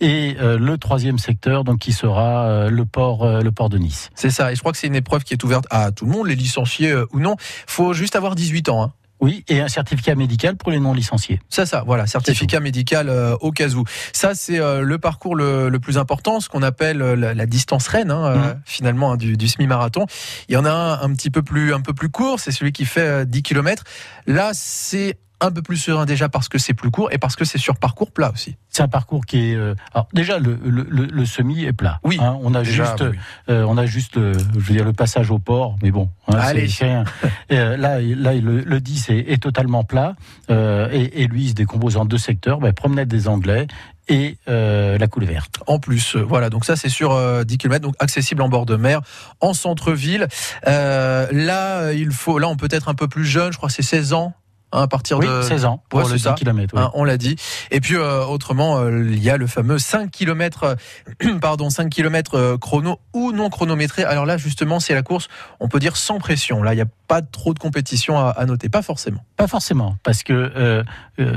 et 0.00 0.36
euh, 0.40 0.56
le 0.56 0.78
troisième 0.78 1.18
secteur 1.18 1.64
donc 1.64 1.80
qui 1.80 1.92
sera 1.92 2.46
euh, 2.46 2.70
le 2.70 2.84
port 2.86 3.24
euh, 3.24 3.40
le 3.40 3.50
port 3.50 3.68
de 3.70 3.78
Nice. 3.78 4.10
C'est 4.14 4.30
ça. 4.30 4.52
Et 4.52 4.54
je 4.54 4.60
crois 4.60 4.70
que 4.70 4.78
c'est 4.78 4.86
une 4.86 4.94
épreuve 4.94 5.24
qui 5.24 5.34
est 5.34 5.42
ouverte 5.42 5.66
à 5.70 5.90
tout 5.90 6.06
le 6.06 6.12
monde, 6.12 6.28
les 6.28 6.36
licenciés 6.36 6.94
ou 7.12 7.18
non. 7.18 7.34
Faut 7.66 7.92
juste 7.92 8.14
avoir 8.14 8.36
18 8.36 8.68
ans. 8.68 8.84
Hein. 8.84 8.92
Oui, 9.20 9.44
et 9.48 9.60
un 9.60 9.68
certificat 9.68 10.14
médical 10.14 10.56
pour 10.56 10.70
les 10.70 10.78
non 10.78 10.92
licenciés. 10.92 11.40
Ça, 11.48 11.64
ça, 11.64 11.82
voilà, 11.86 12.06
certificat 12.06 12.60
médical 12.60 13.08
euh, 13.08 13.34
au 13.40 13.50
cas 13.50 13.68
où. 13.70 13.84
Ça, 14.12 14.34
c'est 14.34 14.58
euh, 14.60 14.82
le 14.82 14.98
parcours 14.98 15.34
le, 15.34 15.68
le 15.70 15.78
plus 15.80 15.96
important, 15.96 16.38
ce 16.40 16.48
qu'on 16.50 16.62
appelle 16.62 17.00
euh, 17.00 17.16
la, 17.16 17.32
la 17.32 17.46
distance 17.46 17.88
reine, 17.88 18.10
hein, 18.10 18.34
Mhm. 18.36 18.60
finalement, 18.66 19.12
hein, 19.12 19.16
du, 19.16 19.36
du 19.36 19.48
semi-marathon. 19.48 20.04
Il 20.48 20.54
y 20.54 20.56
en 20.58 20.64
a 20.66 20.70
un 20.70 21.00
un 21.02 21.12
petit 21.14 21.30
peu 21.30 21.42
plus, 21.42 21.72
un 21.72 21.80
peu 21.80 21.94
plus 21.94 22.08
court, 22.10 22.40
c'est 22.40 22.50
celui 22.52 22.72
qui 22.72 22.84
fait 22.84 23.00
euh, 23.00 23.24
10 23.24 23.42
km. 23.42 23.84
Là, 24.26 24.50
c'est 24.52 25.18
un 25.40 25.50
peu 25.50 25.60
plus 25.62 25.76
serein 25.76 26.06
déjà 26.06 26.28
parce 26.28 26.48
que 26.48 26.56
c'est 26.58 26.72
plus 26.74 26.90
court 26.90 27.08
et 27.12 27.18
parce 27.18 27.36
que 27.36 27.44
c'est 27.44 27.58
sur 27.58 27.76
parcours 27.76 28.10
plat 28.10 28.30
aussi. 28.32 28.56
C'est 28.70 28.82
un 28.82 28.88
parcours 28.88 29.26
qui 29.26 29.50
est 29.50 29.54
euh, 29.54 29.74
alors 29.92 30.08
déjà 30.14 30.38
le, 30.38 30.58
le, 30.64 30.86
le- 30.88 31.06
le 31.06 31.26
semi 31.26 31.64
est 31.64 31.72
plat. 31.74 32.00
Oui, 32.04 32.18
Hein, 32.20 32.38
on 32.42 32.54
a 32.54 32.62
Déjà, 32.62 32.84
juste 32.84 33.04
oui. 33.10 33.18
euh, 33.50 33.64
on 33.68 33.76
a 33.76 33.84
juste 33.86 34.16
le, 34.16 34.32
je 34.32 34.58
veux 34.58 34.74
dire 34.74 34.84
le 34.84 34.92
passage 34.94 35.30
au 35.30 35.38
port, 35.38 35.76
mais 35.82 35.90
bon, 35.90 36.08
hein, 36.28 36.36
Allez. 36.38 36.68
c'est 36.68 36.84
rien. 36.86 37.04
Euh, 37.52 37.76
là, 37.76 38.00
là 38.00 38.34
le, 38.34 38.60
le 38.60 38.80
10 38.80 39.10
est, 39.10 39.18
est 39.30 39.40
totalement 39.42 39.84
plat 39.84 40.16
euh, 40.50 40.88
et, 40.90 41.22
et 41.22 41.26
lui 41.28 41.44
il 41.44 41.48
se 41.50 41.54
décompose 41.54 41.96
en 41.96 42.04
deux 42.04 42.18
secteurs, 42.18 42.58
ben, 42.58 42.72
promenade 42.72 43.06
des 43.08 43.28
Anglais 43.28 43.66
et 44.08 44.36
euh, 44.48 44.98
la 44.98 45.06
coulée 45.06 45.26
verte. 45.26 45.58
En 45.66 45.78
plus, 45.78 46.16
euh, 46.16 46.22
voilà, 46.22 46.48
donc 46.50 46.64
ça 46.64 46.74
c'est 46.76 46.88
sur 46.88 47.12
euh, 47.12 47.44
10 47.44 47.58
km, 47.58 47.82
donc 47.82 47.94
accessible 48.00 48.42
en 48.42 48.48
bord 48.48 48.66
de 48.66 48.76
mer, 48.76 49.00
en 49.40 49.52
centre-ville. 49.54 50.26
Euh, 50.66 51.26
là, 51.30 51.78
euh, 51.82 51.94
il 51.94 52.10
faut, 52.10 52.38
là, 52.38 52.48
on 52.48 52.56
peut 52.56 52.68
être 52.70 52.88
un 52.88 52.94
peu 52.94 53.06
plus 53.08 53.24
jeune, 53.24 53.52
je 53.52 53.56
crois 53.58 53.68
que 53.68 53.74
c'est 53.74 53.82
16 53.82 54.12
ans. 54.12 54.34
Hein, 54.76 54.82
à 54.82 54.86
partir 54.88 55.18
Oui, 55.18 55.26
de 55.26 55.42
16 55.42 55.64
ans 55.64 55.82
pour 55.88 55.98
Ouais, 56.00 56.04
le 56.04 56.10
c'est 56.10 56.16
10 56.16 56.22
ça. 56.22 56.32
km. 56.34 56.76
Hein, 56.76 56.90
on 56.94 57.04
l'a 57.04 57.16
dit. 57.16 57.36
Et 57.70 57.80
puis 57.80 57.96
euh, 57.96 58.24
autrement, 58.24 58.78
euh, 58.78 59.04
il 59.10 59.22
y 59.22 59.30
a 59.30 59.36
le 59.36 59.46
fameux 59.46 59.78
5 59.78 60.10
km, 60.10 60.76
pardon, 61.40 61.70
5 61.70 61.90
km 61.90 62.34
euh, 62.34 62.58
chrono 62.58 63.00
ou 63.12 63.32
non 63.32 63.50
chronométré. 63.50 64.04
Alors 64.04 64.26
là, 64.26 64.36
justement, 64.36 64.78
c'est 64.80 64.94
la 64.94 65.02
course, 65.02 65.28
on 65.60 65.68
peut 65.68 65.78
dire 65.80 65.96
sans 65.96 66.18
pression. 66.18 66.62
Là, 66.62 66.72
il 66.74 66.76
n'y 66.76 66.82
a 66.82 66.86
pas 67.08 67.22
trop 67.22 67.54
de 67.54 67.58
compétition 67.58 68.18
à, 68.18 68.30
à 68.30 68.44
noter, 68.46 68.68
pas 68.68 68.82
forcément. 68.82 69.24
Pas 69.36 69.46
forcément, 69.46 69.96
parce 70.02 70.22
que 70.22 70.32
euh, 70.56 70.82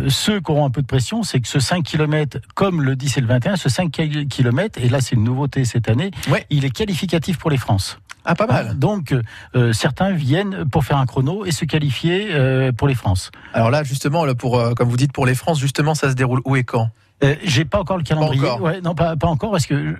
ceux 0.10 0.40
qui 0.42 0.52
auront 0.52 0.66
un 0.66 0.70
peu 0.72 0.82
de 0.82 0.88
pression, 0.88 1.22
c'est 1.24 1.40
que 1.40 1.48
ce 1.48 1.60
5 1.60 1.84
km, 1.84 2.40
comme 2.56 2.82
le 2.82 2.96
10 2.96 3.18
et 3.18 3.22
le 3.22 3.28
21, 3.28 3.56
ce 3.56 3.70
5 3.70 3.92
km, 4.30 4.80
et 4.82 4.90
là 4.90 5.00
c'est 5.02 5.16
une 5.16 5.24
nouveauté 5.24 5.66
cette 5.66 5.88
année, 5.90 6.12
Ouais. 6.30 6.46
il 6.50 6.66
est 6.66 6.70
qualificatif 6.72 7.38
pour 7.38 7.50
les 7.52 7.58
France. 7.58 8.00
Ah, 8.32 8.36
pas 8.36 8.46
mal. 8.46 8.78
Donc 8.78 9.12
euh, 9.56 9.74
certains 9.74 10.12
viennent 10.12 10.66
pour 10.70 10.84
faire 10.86 10.98
un 10.98 11.08
chrono 11.08 11.46
et 11.46 11.52
se 11.52 11.66
qualifier 11.66 12.28
euh, 12.30 12.72
pour 12.72 12.88
les 12.88 12.94
France. 12.94 13.32
Alors 13.56 13.72
là, 13.72 13.82
justement, 13.84 14.24
là, 14.24 14.36
pour, 14.36 14.60
euh, 14.60 14.74
comme 14.76 14.88
vous 14.88 14.98
dites, 14.98 15.12
pour 15.12 15.26
les 15.26 15.34
France, 15.34 15.60
justement, 15.60 15.96
ça 15.96 16.12
se 16.12 16.16
déroule 16.16 16.42
où 16.46 16.56
et 16.56 16.64
quand? 16.64 16.90
Euh, 17.24 17.36
J'ai 17.44 17.66
pas 17.66 17.80
encore 17.80 17.98
le 17.98 18.04
calendrier. 18.04 18.44
encore. 18.46 18.62
Ouais, 18.62 18.82
non, 18.82 18.94
pas, 18.94 19.16
pas 19.16 19.28
encore, 19.28 19.50
parce 19.50 19.66
que 19.66 19.96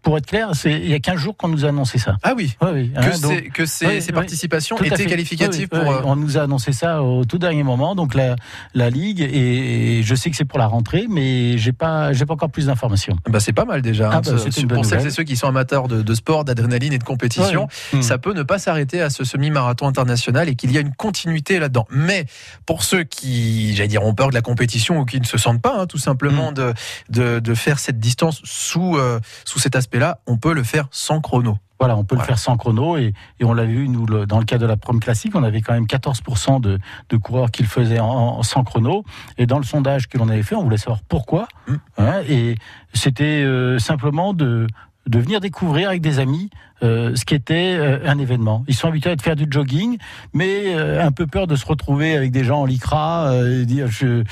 pour 0.00 0.16
être 0.16 0.26
clair, 0.26 0.52
il 0.64 0.88
y 0.88 0.94
a 0.94 1.00
15 1.00 1.16
jours 1.18 1.36
qu'on 1.36 1.48
nous 1.48 1.64
a 1.64 1.70
annoncé 1.70 1.98
ça. 1.98 2.16
Ah 2.22 2.32
oui. 2.36 2.54
Ouais, 2.62 2.70
oui, 2.72 2.92
Que, 2.92 2.98
hein, 3.00 3.18
donc- 3.20 3.50
que 3.50 3.66
ces, 3.66 3.84
oui, 3.86 4.00
ces 4.00 4.08
oui. 4.08 4.14
participations 4.14 4.78
étaient 4.78 5.06
qualificatives 5.06 5.66
pour. 5.68 5.80
euh, 5.90 6.02
On 6.04 6.14
nous 6.14 6.38
a 6.38 6.42
annoncé 6.42 6.72
ça 6.72 7.02
au 7.02 7.24
tout 7.24 7.38
dernier 7.38 7.64
moment, 7.64 7.96
donc 7.96 8.14
la, 8.14 8.36
la 8.74 8.90
ligue 8.90 9.20
et, 9.20 9.98
et 9.98 10.02
je 10.04 10.14
sais 10.14 10.30
que 10.30 10.36
c'est 10.36 10.44
pour 10.44 10.60
la 10.60 10.68
rentrée, 10.68 11.06
mais 11.10 11.58
j'ai 11.58 11.72
pas 11.72 12.12
pas 12.12 12.34
encore 12.34 12.50
plus 12.50 12.66
d'informations. 12.66 13.16
Bah, 13.28 13.40
c'est 13.40 13.52
pas 13.52 13.64
mal 13.64 13.82
déjà. 13.82 14.08
Ah 14.12 14.16
hein, 14.18 14.20
bah, 14.24 14.30
ce- 14.38 14.50
c'est 14.50 14.60
une 14.60 14.68
pour 14.68 14.84
celles 14.84 15.04
et 15.04 15.10
ceux 15.10 15.24
qui 15.24 15.36
sont 15.36 15.48
amateurs 15.48 15.88
de, 15.88 16.00
de 16.02 16.14
sport, 16.14 16.44
d'adrénaline 16.44 16.92
et 16.92 16.98
de 16.98 17.04
compétition, 17.04 17.66
Ouais. 17.92 18.02
ça 18.02 18.18
peut 18.18 18.34
ne 18.34 18.44
pas 18.44 18.58
s'arrêter 18.60 19.02
à 19.02 19.10
ce 19.10 19.24
semi-marathon 19.24 19.88
international 19.88 20.48
et 20.48 20.54
qu'il 20.54 20.70
y 20.70 20.78
a 20.78 20.80
une 20.80 20.94
continuité 20.94 21.58
là-dedans. 21.58 21.86
Mais 21.90 22.26
pour 22.66 22.84
ceux 22.84 23.02
qui, 23.02 23.74
j'allais 23.74 23.88
dire, 23.88 24.04
ont 24.04 24.14
peur 24.14 24.28
de 24.28 24.34
la 24.34 24.42
compétition 24.42 25.00
ou 25.00 25.04
qui 25.04 25.18
ne 25.20 25.26
se 25.26 25.38
sentent 25.38 25.60
pas, 25.60 25.74
hein, 25.80 25.86
tout 25.86 25.96
Mm. 25.96 26.00
simplement, 26.00 26.52
de, 26.52 26.72
de, 27.08 27.40
de 27.40 27.54
faire 27.54 27.78
cette 27.80 27.98
distance 27.98 28.40
sous, 28.44 28.96
euh, 28.96 29.18
sous 29.44 29.58
cet 29.58 29.74
aspect-là, 29.88 30.18
on 30.26 30.36
peut 30.36 30.52
le 30.52 30.62
faire 30.62 30.86
sans 30.90 31.20
chrono. 31.20 31.56
Voilà, 31.80 31.96
on 31.96 32.02
peut 32.04 32.16
Voilà. 32.16 32.24
le 32.24 32.26
faire 32.26 32.38
sans 32.38 32.56
chrono 32.56 32.96
et, 32.96 33.14
et 33.38 33.44
on 33.44 33.52
l'a 33.54 33.64
vu 33.64 33.88
nous 33.88 34.04
le- 34.04 34.26
dans 34.26 34.40
le 34.40 34.44
cas 34.44 34.58
de 34.58 34.66
la 34.66 34.76
prom 34.76 34.98
classique, 34.98 35.34
on 35.36 35.44
avait 35.44 35.60
quand 35.60 35.72
même 35.74 35.86
14% 35.86 36.60
de, 36.60 36.78
de 37.08 37.16
coureurs 37.16 37.50
qui 37.52 37.62
le 37.62 37.68
faisaient 37.68 38.00
en, 38.00 38.08
en- 38.08 38.42
sans 38.42 38.64
chrono. 38.64 39.04
Et 39.38 39.46
dans 39.46 39.58
le 39.58 39.64
sondage 39.64 40.08
que 40.08 40.18
l'on 40.18 40.28
avait 40.28 40.42
fait, 40.42 40.56
on 40.56 40.64
voulait 40.64 40.76
savoir 40.76 41.00
pourquoi. 41.08 41.46
Mm. 41.68 41.74
hein, 41.98 42.20
et 42.28 42.56
c'était 42.94 43.42
euh, 43.44 43.78
simplement 43.78 44.34
de 44.34 44.66
de 45.08 45.18
venir 45.18 45.40
découvrir 45.40 45.88
avec 45.88 46.00
des 46.00 46.18
amis 46.18 46.50
euh, 46.84 47.16
ce 47.16 47.24
qu'était 47.24 47.74
euh, 47.76 47.98
un 48.06 48.18
événement. 48.18 48.64
Ils 48.68 48.74
sont 48.74 48.86
habitués 48.86 49.10
à 49.10 49.16
faire 49.16 49.34
du 49.34 49.46
jogging, 49.50 49.98
mais 50.32 50.76
euh, 50.76 51.04
un 51.04 51.10
peu 51.10 51.26
peur 51.26 51.48
de 51.48 51.56
se 51.56 51.66
retrouver 51.66 52.16
avec 52.16 52.30
des 52.30 52.44
gens 52.44 52.60
en 52.60 52.64
lycra 52.66 53.30
euh, 53.32 53.62
et 53.62 53.66
dire 53.66 53.88
je 53.90 54.22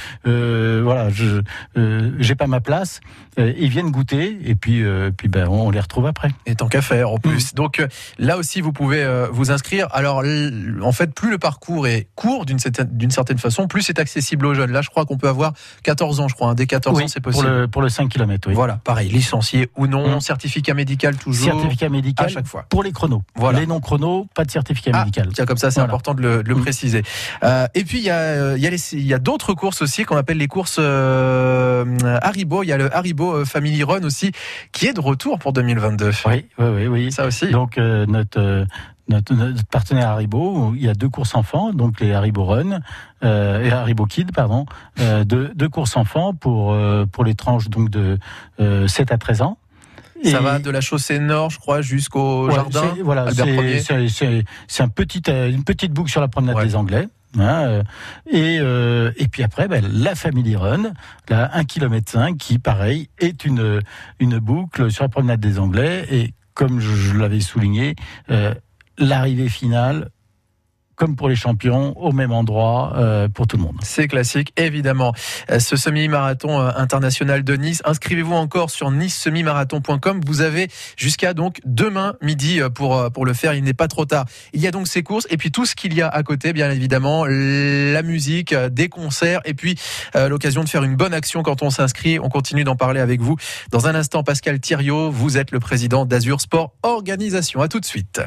voilà 0.82 1.10
je 1.10 1.42
j'ai 2.18 2.34
pas 2.34 2.46
ma 2.46 2.60
place. 2.60 3.00
Ils 3.38 3.68
viennent 3.68 3.90
goûter 3.90 4.38
et 4.44 4.54
puis 4.54 4.82
puis 5.16 5.28
ben 5.28 5.48
on 5.48 5.70
les 5.70 5.80
retrouve 5.80 6.06
après. 6.06 6.30
Et 6.46 6.54
tant 6.54 6.68
qu'à 6.68 6.82
faire 6.82 7.10
en 7.10 7.18
plus. 7.18 7.52
Mm. 7.52 7.56
Donc 7.56 7.84
là 8.18 8.36
aussi, 8.38 8.60
vous 8.60 8.72
pouvez 8.72 9.04
vous 9.32 9.50
inscrire. 9.50 9.88
Alors 9.92 10.22
en 10.82 10.92
fait, 10.92 11.12
plus 11.14 11.30
le 11.30 11.38
parcours 11.38 11.86
est 11.88 12.06
court 12.14 12.46
d'une 12.46 12.58
certaine, 12.58 12.88
d'une 12.92 13.10
certaine 13.10 13.38
façon, 13.38 13.66
plus 13.66 13.82
c'est 13.82 13.98
accessible 13.98 14.46
aux 14.46 14.54
jeunes. 14.54 14.70
Là, 14.72 14.82
je 14.82 14.90
crois 14.90 15.04
qu'on 15.04 15.18
peut 15.18 15.28
avoir 15.28 15.52
14 15.82 16.20
ans, 16.20 16.28
je 16.28 16.34
crois. 16.34 16.50
hein. 16.50 16.54
Dès 16.54 16.66
14 16.66 16.96
Oui, 16.96 17.04
ans, 17.04 17.08
c'est 17.08 17.20
pour 17.20 17.32
possible. 17.32 17.48
le 17.50 17.68
pour 17.68 17.82
le 17.82 17.88
5 17.88 18.08
km. 18.08 18.48
Oui. 18.48 18.54
Voilà, 18.54 18.78
pareil, 18.84 19.08
licencié 19.10 19.68
ou 19.76 19.86
non, 19.86 20.16
Mm. 20.16 20.20
certificat 20.20 20.65
médical 20.74 21.16
toujours. 21.16 21.52
Certificat 21.60 21.86
à 21.86 21.88
médical 21.88 22.28
chaque 22.28 22.46
fois. 22.46 22.64
pour 22.68 22.82
les 22.82 22.92
chronos. 22.92 23.22
Voilà. 23.34 23.60
Les 23.60 23.66
non 23.66 23.80
chronos, 23.80 24.26
pas 24.34 24.44
de 24.44 24.50
certificat 24.50 24.90
Ah, 24.94 25.00
médical. 25.00 25.28
Tiens, 25.34 25.46
comme 25.46 25.56
ça, 25.56 25.70
c'est 25.70 25.80
Voilà. 25.80 25.92
important 25.92 26.14
de 26.14 26.22
le, 26.22 26.42
de 26.42 26.48
le 26.48 26.54
Mm. 26.54 26.60
préciser. 26.62 27.02
Euh, 27.44 27.66
et 27.74 27.84
puis, 27.84 27.98
il 27.98 28.04
y 28.04 28.10
a, 28.10 28.16
euh, 28.18 28.58
il 28.58 29.06
y 29.06 29.14
a, 29.14 29.18
d'autres 29.18 29.54
courses 29.54 29.82
aussi 29.82 30.04
qu'on 30.04 30.16
appelle 30.16 30.38
les 30.38 30.48
courses 30.48 30.78
euh, 30.78 31.84
Haribo. 32.22 32.62
Il 32.62 32.68
y 32.68 32.72
a 32.72 32.76
le 32.76 32.94
Haribo 32.94 33.44
Family 33.44 33.82
Run 33.82 34.02
aussi, 34.04 34.32
qui 34.72 34.86
est 34.86 34.92
de 34.92 35.00
retour 35.00 35.38
pour 35.38 35.52
2022. 35.52 36.10
Oui, 36.26 36.46
oui, 36.58 36.64
oui, 36.66 36.86
oui. 36.86 37.12
Ça 37.12 37.26
aussi. 37.26 37.50
Donc 37.50 37.78
euh, 37.78 38.06
notre, 38.06 38.66
notre 39.08 39.34
notre 39.34 39.64
partenaire 39.66 40.08
Haribo, 40.10 40.72
il 40.76 40.82
y 40.84 40.88
a 40.88 40.94
deux 40.94 41.08
courses 41.08 41.34
enfants, 41.34 41.72
donc 41.72 42.00
les 42.00 42.12
Haribo 42.12 42.44
Run 42.44 42.80
euh, 43.24 43.62
et 43.64 43.70
Haribo 43.70 44.06
Kid, 44.06 44.32
pardon, 44.32 44.66
euh, 45.00 45.24
deux, 45.24 45.52
deux 45.54 45.68
courses 45.68 45.96
enfants 45.96 46.34
pour 46.34 46.72
euh, 46.72 47.06
pour 47.10 47.24
les 47.24 47.34
tranches 47.34 47.68
donc 47.68 47.88
de 47.90 48.18
euh, 48.60 48.86
7 48.88 49.12
à 49.12 49.18
13 49.18 49.42
ans. 49.42 49.58
Ça 50.24 50.40
va 50.40 50.58
de 50.58 50.70
la 50.70 50.80
chaussée 50.80 51.18
nord, 51.18 51.50
je 51.50 51.58
crois, 51.58 51.80
jusqu'au 51.82 52.46
Ouais, 52.48 52.54
jardin. 52.54 52.94
Voilà, 53.02 53.30
c'est- 53.32 54.82
un 54.82 54.88
petit, 54.88 55.22
euh, 55.28 55.50
une 55.50 55.64
petite 55.64 55.92
boucle 55.92 56.10
sur 56.10 56.20
la 56.20 56.28
promenade 56.28 56.56
Ouais. 56.56 56.64
des 56.66 56.76
Anglais. 56.76 57.08
hein, 57.38 57.64
euh, 57.66 57.82
et, 58.30 58.58
euh, 58.60 59.10
et 59.18 59.28
puis 59.28 59.42
après, 59.42 59.68
ben, 59.68 59.84
la 59.92 60.14
Family 60.14 60.56
Run, 60.56 60.92
là, 61.28 61.50
1 61.52 61.64
km 61.64 62.10
5, 62.10 62.38
qui, 62.38 62.58
pareil, 62.58 63.08
est 63.18 63.44
une, 63.44 63.80
une 64.20 64.38
boucle 64.38 64.90
sur 64.90 65.04
la 65.04 65.08
promenade 65.10 65.40
des 65.40 65.58
Anglais. 65.58 66.06
Et 66.10 66.32
comme 66.54 66.80
je, 66.80 66.94
je 66.94 67.14
l'avais 67.14 67.40
souligné, 67.40 67.94
euh, 68.30 68.54
l'arrivée 68.96 69.50
finale, 69.50 70.08
comme 70.96 71.14
pour 71.14 71.28
les 71.28 71.36
champions, 71.36 71.96
au 71.98 72.12
même 72.12 72.32
endroit 72.32 72.94
euh, 72.96 73.28
pour 73.28 73.46
tout 73.46 73.56
le 73.56 73.62
monde. 73.62 73.76
C'est 73.82 74.08
classique, 74.08 74.52
évidemment. 74.56 75.12
Euh, 75.50 75.58
Ce 75.60 75.76
semi-marathon 75.76 76.60
euh, 76.60 76.70
international 76.76 77.44
de 77.44 77.54
Nice, 77.54 77.82
inscrivez-vous 77.84 78.34
encore 78.34 78.70
sur 78.70 78.90
nice-semi-marathon.com. 78.90 80.20
Vous 80.26 80.40
avez 80.40 80.68
jusqu'à 80.96 81.34
donc 81.34 81.60
demain 81.64 82.14
midi 82.22 82.60
euh, 82.60 82.70
pour, 82.70 83.10
pour 83.12 83.26
le 83.26 83.34
faire. 83.34 83.54
Il 83.54 83.64
n'est 83.64 83.74
pas 83.74 83.88
trop 83.88 84.06
tard. 84.06 84.24
Il 84.52 84.60
y 84.60 84.66
a 84.66 84.70
donc 84.70 84.88
ces 84.88 85.02
courses 85.02 85.26
et 85.30 85.36
puis 85.36 85.50
tout 85.50 85.66
ce 85.66 85.74
qu'il 85.74 85.94
y 85.94 86.02
a 86.02 86.08
à 86.08 86.22
côté, 86.22 86.52
bien 86.52 86.70
évidemment, 86.70 87.26
la 87.26 88.02
musique, 88.02 88.54
des 88.54 88.88
concerts 88.88 89.40
et 89.44 89.54
puis 89.54 89.78
l'occasion 90.14 90.64
de 90.64 90.68
faire 90.68 90.82
une 90.82 90.96
bonne 90.96 91.14
action 91.14 91.42
quand 91.42 91.62
on 91.62 91.70
s'inscrit. 91.70 92.18
On 92.18 92.28
continue 92.28 92.64
d'en 92.64 92.76
parler 92.76 93.00
avec 93.00 93.20
vous. 93.20 93.36
Dans 93.70 93.86
un 93.86 93.94
instant, 93.94 94.22
Pascal 94.22 94.60
Thiriot, 94.60 95.10
vous 95.10 95.36
êtes 95.36 95.50
le 95.50 95.60
président 95.60 96.06
d'Azur 96.06 96.40
Sport 96.40 96.72
Organisation. 96.82 97.60
À 97.60 97.68
tout 97.68 97.80
de 97.80 97.86
suite. 97.86 98.20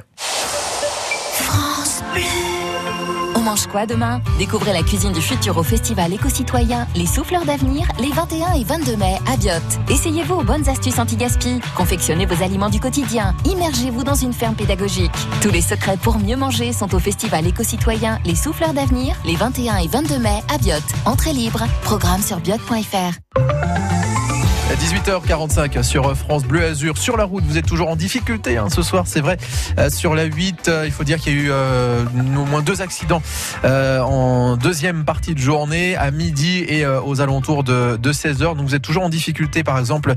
Mange 3.49 3.65
quoi 3.65 3.87
demain 3.87 4.21
Découvrez 4.37 4.73
la 4.73 4.83
cuisine 4.83 5.11
du 5.11 5.21
futur 5.21 5.57
au 5.57 5.63
festival 5.63 6.13
éco-citoyen 6.13 6.87
Les 6.95 7.07
Souffleurs 7.07 7.45
d'Avenir 7.45 7.87
les 7.99 8.11
21 8.11 8.53
et 8.53 8.63
22 8.63 8.95
mai 8.95 9.17
à 9.27 9.37
Biot. 9.37 9.53
Essayez-vous 9.89 10.35
aux 10.35 10.43
bonnes 10.43 10.69
astuces 10.69 10.99
anti-gaspi. 10.99 11.59
Confectionnez 11.75 12.27
vos 12.27 12.43
aliments 12.43 12.69
du 12.69 12.79
quotidien. 12.79 13.33
Immergez-vous 13.45 14.03
dans 14.03 14.13
une 14.13 14.33
ferme 14.33 14.53
pédagogique. 14.53 15.11
Tous 15.41 15.49
les 15.49 15.61
secrets 15.61 15.97
pour 15.97 16.19
mieux 16.19 16.35
manger 16.35 16.73
sont 16.73 16.93
au 16.93 16.99
festival 16.99 17.47
éco-citoyen 17.47 18.19
Les 18.23 18.35
Souffleurs 18.35 18.73
d'Avenir 18.73 19.15
les 19.25 19.35
21 19.35 19.77
et 19.77 19.87
22 19.87 20.19
mai 20.19 20.43
à 20.53 20.59
Biot. 20.59 20.75
Entrée 21.05 21.33
libre. 21.33 21.63
Programme 21.81 22.21
sur 22.21 22.37
biot.fr. 22.37 24.18
18h45 24.79 25.83
sur 25.83 26.15
France 26.15 26.43
Bleu 26.43 26.63
Azur. 26.63 26.97
Sur 26.97 27.17
la 27.17 27.25
route, 27.25 27.43
vous 27.43 27.57
êtes 27.57 27.65
toujours 27.65 27.89
en 27.89 27.97
difficulté 27.97 28.55
hein, 28.55 28.69
ce 28.69 28.81
soir, 28.81 29.03
c'est 29.07 29.19
vrai. 29.19 29.37
Euh, 29.77 29.89
sur 29.89 30.15
la 30.15 30.23
8, 30.23 30.69
euh, 30.69 30.83
il 30.85 30.91
faut 30.93 31.03
dire 31.03 31.17
qu'il 31.19 31.33
y 31.33 31.35
a 31.37 31.39
eu 31.41 31.49
euh, 31.51 32.05
au 32.15 32.45
moins 32.45 32.61
deux 32.61 32.81
accidents 32.81 33.21
en 33.65 34.55
deuxième 34.55 35.03
partie 35.03 35.35
de 35.35 35.39
journée, 35.39 35.97
à 35.97 36.11
midi 36.11 36.63
et 36.67 36.85
aux 36.85 37.19
alentours 37.19 37.63
de, 37.65 37.97
de 37.97 38.13
16h. 38.13 38.55
Donc 38.55 38.61
vous 38.61 38.75
êtes 38.75 38.81
toujours 38.81 39.03
en 39.03 39.09
difficulté, 39.09 39.63
par 39.63 39.77
exemple, 39.77 40.13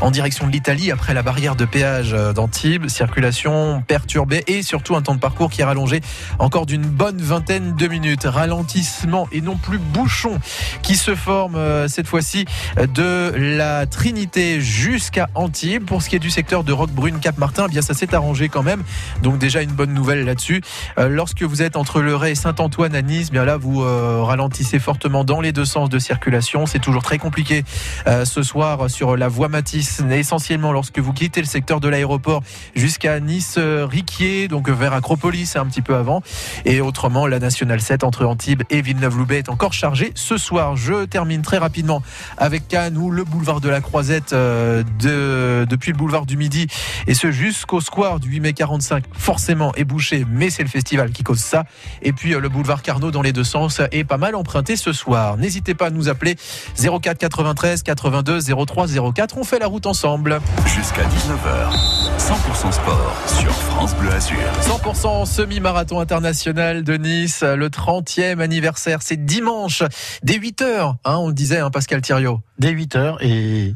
en 0.00 0.10
direction 0.10 0.46
de 0.46 0.52
l'Italie, 0.52 0.90
après 0.90 1.12
la 1.12 1.22
barrière 1.22 1.54
de 1.54 1.66
péage 1.66 2.12
d'Antibes. 2.34 2.88
Circulation 2.88 3.82
perturbée 3.86 4.44
et 4.46 4.62
surtout 4.62 4.96
un 4.96 5.02
temps 5.02 5.14
de 5.14 5.20
parcours 5.20 5.50
qui 5.50 5.60
est 5.60 5.64
rallongé 5.64 6.00
encore 6.38 6.64
d'une 6.64 6.86
bonne 6.86 7.20
vingtaine 7.20 7.74
de 7.76 7.86
minutes. 7.86 8.24
Ralentissement 8.24 9.28
et 9.30 9.42
non 9.42 9.56
plus 9.56 9.78
bouchon 9.78 10.38
qui 10.82 10.96
se 10.96 11.14
forme 11.14 11.58
cette 11.88 12.06
fois-ci 12.06 12.46
de 12.94 13.32
la 13.36 13.86
Trinité 14.06 14.60
jusqu'à 14.60 15.28
Antibes. 15.34 15.84
Pour 15.84 16.00
ce 16.00 16.08
qui 16.08 16.14
est 16.14 16.20
du 16.20 16.30
secteur 16.30 16.62
de 16.62 16.72
Roquebrune 16.72 17.18
Cap-Martin, 17.18 17.64
eh 17.66 17.72
bien 17.72 17.82
ça 17.82 17.92
s'est 17.92 18.14
arrangé 18.14 18.48
quand 18.48 18.62
même. 18.62 18.84
Donc 19.24 19.38
déjà 19.38 19.62
une 19.62 19.72
bonne 19.72 19.92
nouvelle 19.92 20.24
là-dessus. 20.24 20.62
Euh, 20.96 21.08
lorsque 21.08 21.42
vous 21.42 21.60
êtes 21.60 21.74
entre 21.74 22.00
le 22.00 22.14
Ray 22.14 22.30
et 22.30 22.34
Saint-Antoine 22.36 22.94
à 22.94 23.02
Nice, 23.02 23.32
bien 23.32 23.44
là 23.44 23.56
vous 23.56 23.82
euh, 23.82 24.22
ralentissez 24.22 24.78
fortement 24.78 25.24
dans 25.24 25.40
les 25.40 25.50
deux 25.50 25.64
sens 25.64 25.88
de 25.88 25.98
circulation. 25.98 26.66
C'est 26.66 26.78
toujours 26.78 27.02
très 27.02 27.18
compliqué 27.18 27.64
euh, 28.06 28.24
ce 28.24 28.44
soir 28.44 28.88
sur 28.88 29.16
la 29.16 29.26
voie 29.26 29.48
Matisse, 29.48 30.00
essentiellement 30.08 30.70
lorsque 30.70 31.00
vous 31.00 31.12
quittez 31.12 31.40
le 31.40 31.48
secteur 31.48 31.80
de 31.80 31.88
l'aéroport 31.88 32.44
jusqu'à 32.76 33.18
Nice-Riquier, 33.18 34.46
donc 34.46 34.68
vers 34.68 34.92
Acropolis 34.92 35.56
un 35.56 35.66
petit 35.66 35.82
peu 35.82 35.96
avant. 35.96 36.22
Et 36.64 36.80
autrement, 36.80 37.26
la 37.26 37.40
nationale 37.40 37.80
7 37.80 38.04
entre 38.04 38.24
Antibes 38.24 38.62
et 38.70 38.82
Villeneuve-Loubet 38.82 39.38
est 39.38 39.48
encore 39.48 39.72
chargée 39.72 40.12
ce 40.14 40.36
soir. 40.36 40.76
Je 40.76 41.06
termine 41.06 41.42
très 41.42 41.58
rapidement 41.58 42.04
avec 42.38 42.68
Cannes 42.68 42.96
où 42.96 43.10
le 43.10 43.24
boulevard 43.24 43.60
de 43.60 43.68
la 43.68 43.80
croisette 43.86 44.32
euh, 44.32 44.82
de, 44.98 45.64
depuis 45.64 45.92
le 45.92 45.96
boulevard 45.96 46.26
du 46.26 46.36
Midi 46.36 46.66
et 47.06 47.14
ce 47.14 47.30
jusqu'au 47.30 47.80
square 47.80 48.18
du 48.18 48.28
8 48.30 48.40
mai 48.40 48.52
45 48.52 49.04
forcément 49.12 49.72
est 49.76 49.84
bouché 49.84 50.26
mais 50.28 50.50
c'est 50.50 50.64
le 50.64 50.68
festival 50.68 51.12
qui 51.12 51.22
cause 51.22 51.38
ça. 51.38 51.64
Et 52.02 52.12
puis 52.12 52.34
euh, 52.34 52.40
le 52.40 52.48
boulevard 52.48 52.82
Carnot 52.82 53.12
dans 53.12 53.22
les 53.22 53.32
deux 53.32 53.44
sens 53.44 53.80
est 53.92 54.02
pas 54.02 54.18
mal 54.18 54.34
emprunté 54.34 54.76
ce 54.76 54.92
soir. 54.92 55.36
N'hésitez 55.36 55.74
pas 55.74 55.86
à 55.86 55.90
nous 55.90 56.08
appeler 56.08 56.36
04 56.76 57.16
93 57.16 57.84
82 57.84 58.40
03 58.66 58.86
04 59.14 59.38
on 59.38 59.44
fait 59.44 59.60
la 59.60 59.68
route 59.68 59.86
ensemble. 59.86 60.40
Jusqu'à 60.66 61.02
19h, 61.02 61.96
100% 62.18 62.72
sport 62.72 63.16
sur 63.26 63.52
France 63.52 63.94
Bleu 63.94 64.10
Azur. 64.10 64.36
100% 64.62 65.26
semi-marathon 65.26 66.00
international 66.00 66.82
de 66.82 66.96
Nice, 66.96 67.44
le 67.44 67.68
30e 67.68 68.40
anniversaire, 68.40 68.98
c'est 69.02 69.24
dimanche, 69.24 69.84
dès 70.22 70.38
8h, 70.38 70.94
hein, 71.04 71.16
on 71.18 71.28
le 71.28 71.34
disait, 71.34 71.58
hein, 71.58 71.70
Pascal 71.70 72.00
Thiriot. 72.00 72.40
Dès 72.58 72.70
8 72.70 72.96
heures 72.96 73.18
et 73.20 73.74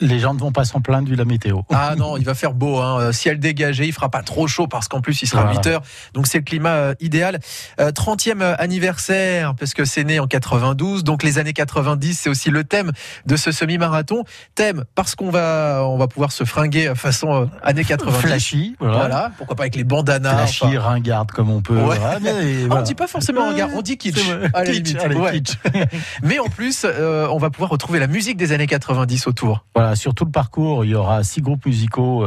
les 0.00 0.18
gens 0.18 0.34
ne 0.34 0.38
vont 0.40 0.52
pas 0.52 0.64
s'en 0.64 0.80
plaindre 0.80 1.08
vu 1.08 1.14
la 1.16 1.24
météo. 1.24 1.60
Ah 1.72 1.94
non, 1.96 2.16
il 2.16 2.24
va 2.24 2.34
faire 2.34 2.52
beau, 2.54 2.78
hein. 2.78 2.98
euh, 3.00 3.12
ciel 3.12 3.38
dégagé, 3.38 3.86
il 3.86 3.92
fera 3.92 4.08
pas 4.08 4.22
trop 4.22 4.46
chaud 4.46 4.66
parce 4.66 4.88
qu'en 4.88 5.00
plus 5.00 5.22
il 5.22 5.26
sera 5.26 5.44
Voilà. 5.44 5.60
8h, 5.60 5.78
donc 6.14 6.26
c'est 6.26 6.38
le 6.38 6.44
climat 6.44 6.70
euh, 6.70 6.94
idéal. 7.00 7.38
Euh, 7.80 7.90
30e 7.92 8.42
anniversaire, 8.58 9.54
parce 9.54 9.72
que 9.74 9.84
c'est 9.84 10.04
né 10.04 10.20
en 10.20 10.26
92, 10.26 11.04
donc 11.04 11.22
les 11.22 11.38
années 11.38 11.52
90, 11.52 12.18
c'est 12.18 12.28
aussi 12.30 12.50
le 12.50 12.64
thème 12.64 12.92
de 13.26 13.36
ce 13.36 13.52
semi-marathon. 13.52 14.24
Thème 14.54 14.84
parce 14.94 15.14
qu'on 15.14 15.30
va, 15.30 15.82
on 15.84 15.96
va 15.96 16.06
pouvoir 16.08 16.32
se 16.32 16.44
fringuer 16.44 16.88
euh, 16.88 16.94
façon 16.94 17.42
euh, 17.42 17.46
années 17.62 17.84
90. 17.84 18.18
Flashy, 18.18 18.76
voilà. 18.80 18.96
Voilà, 18.98 19.30
pourquoi 19.38 19.56
pas 19.56 19.62
avec 19.64 19.76
les 19.76 19.84
bandanas. 19.84 20.34
Flashy, 20.34 20.64
enfin. 20.78 20.80
ringarde 20.80 21.30
comme 21.32 21.50
on 21.50 21.60
peut. 21.62 21.76
Ouais. 21.80 21.96
Mais 22.20 22.30
Ah, 22.70 22.74
on 22.78 22.82
dit 22.82 22.94
pas 22.94 23.06
forcément 23.06 23.48
regard, 23.48 23.70
on 23.74 23.82
dit 23.82 23.96
kitsch. 23.96 24.14
C'est 24.16 24.22
vrai. 24.32 24.48
à 24.52 24.64
la 24.64 24.70
Kitsch, 24.70 24.84
limite. 24.88 25.00
allez, 25.04 25.16
Ouais. 25.16 25.32
kitsch. 25.40 25.58
Mais 26.22 26.38
en 26.38 26.46
plus, 26.48 26.84
euh, 26.84 27.26
on 27.30 27.38
va 27.38 27.50
pouvoir 27.50 27.70
retrouver 27.70 27.98
la 27.98 28.06
musique 28.06 28.36
des 28.36 28.52
années 28.52 28.66
90 28.66 29.26
autour. 29.26 29.64
Voilà, 29.74 29.83
sur 29.94 30.14
tout 30.14 30.24
le 30.24 30.30
parcours, 30.30 30.84
il 30.84 30.90
y 30.90 30.94
aura 30.94 31.22
six 31.22 31.40
groupes 31.40 31.66
musicaux 31.66 32.26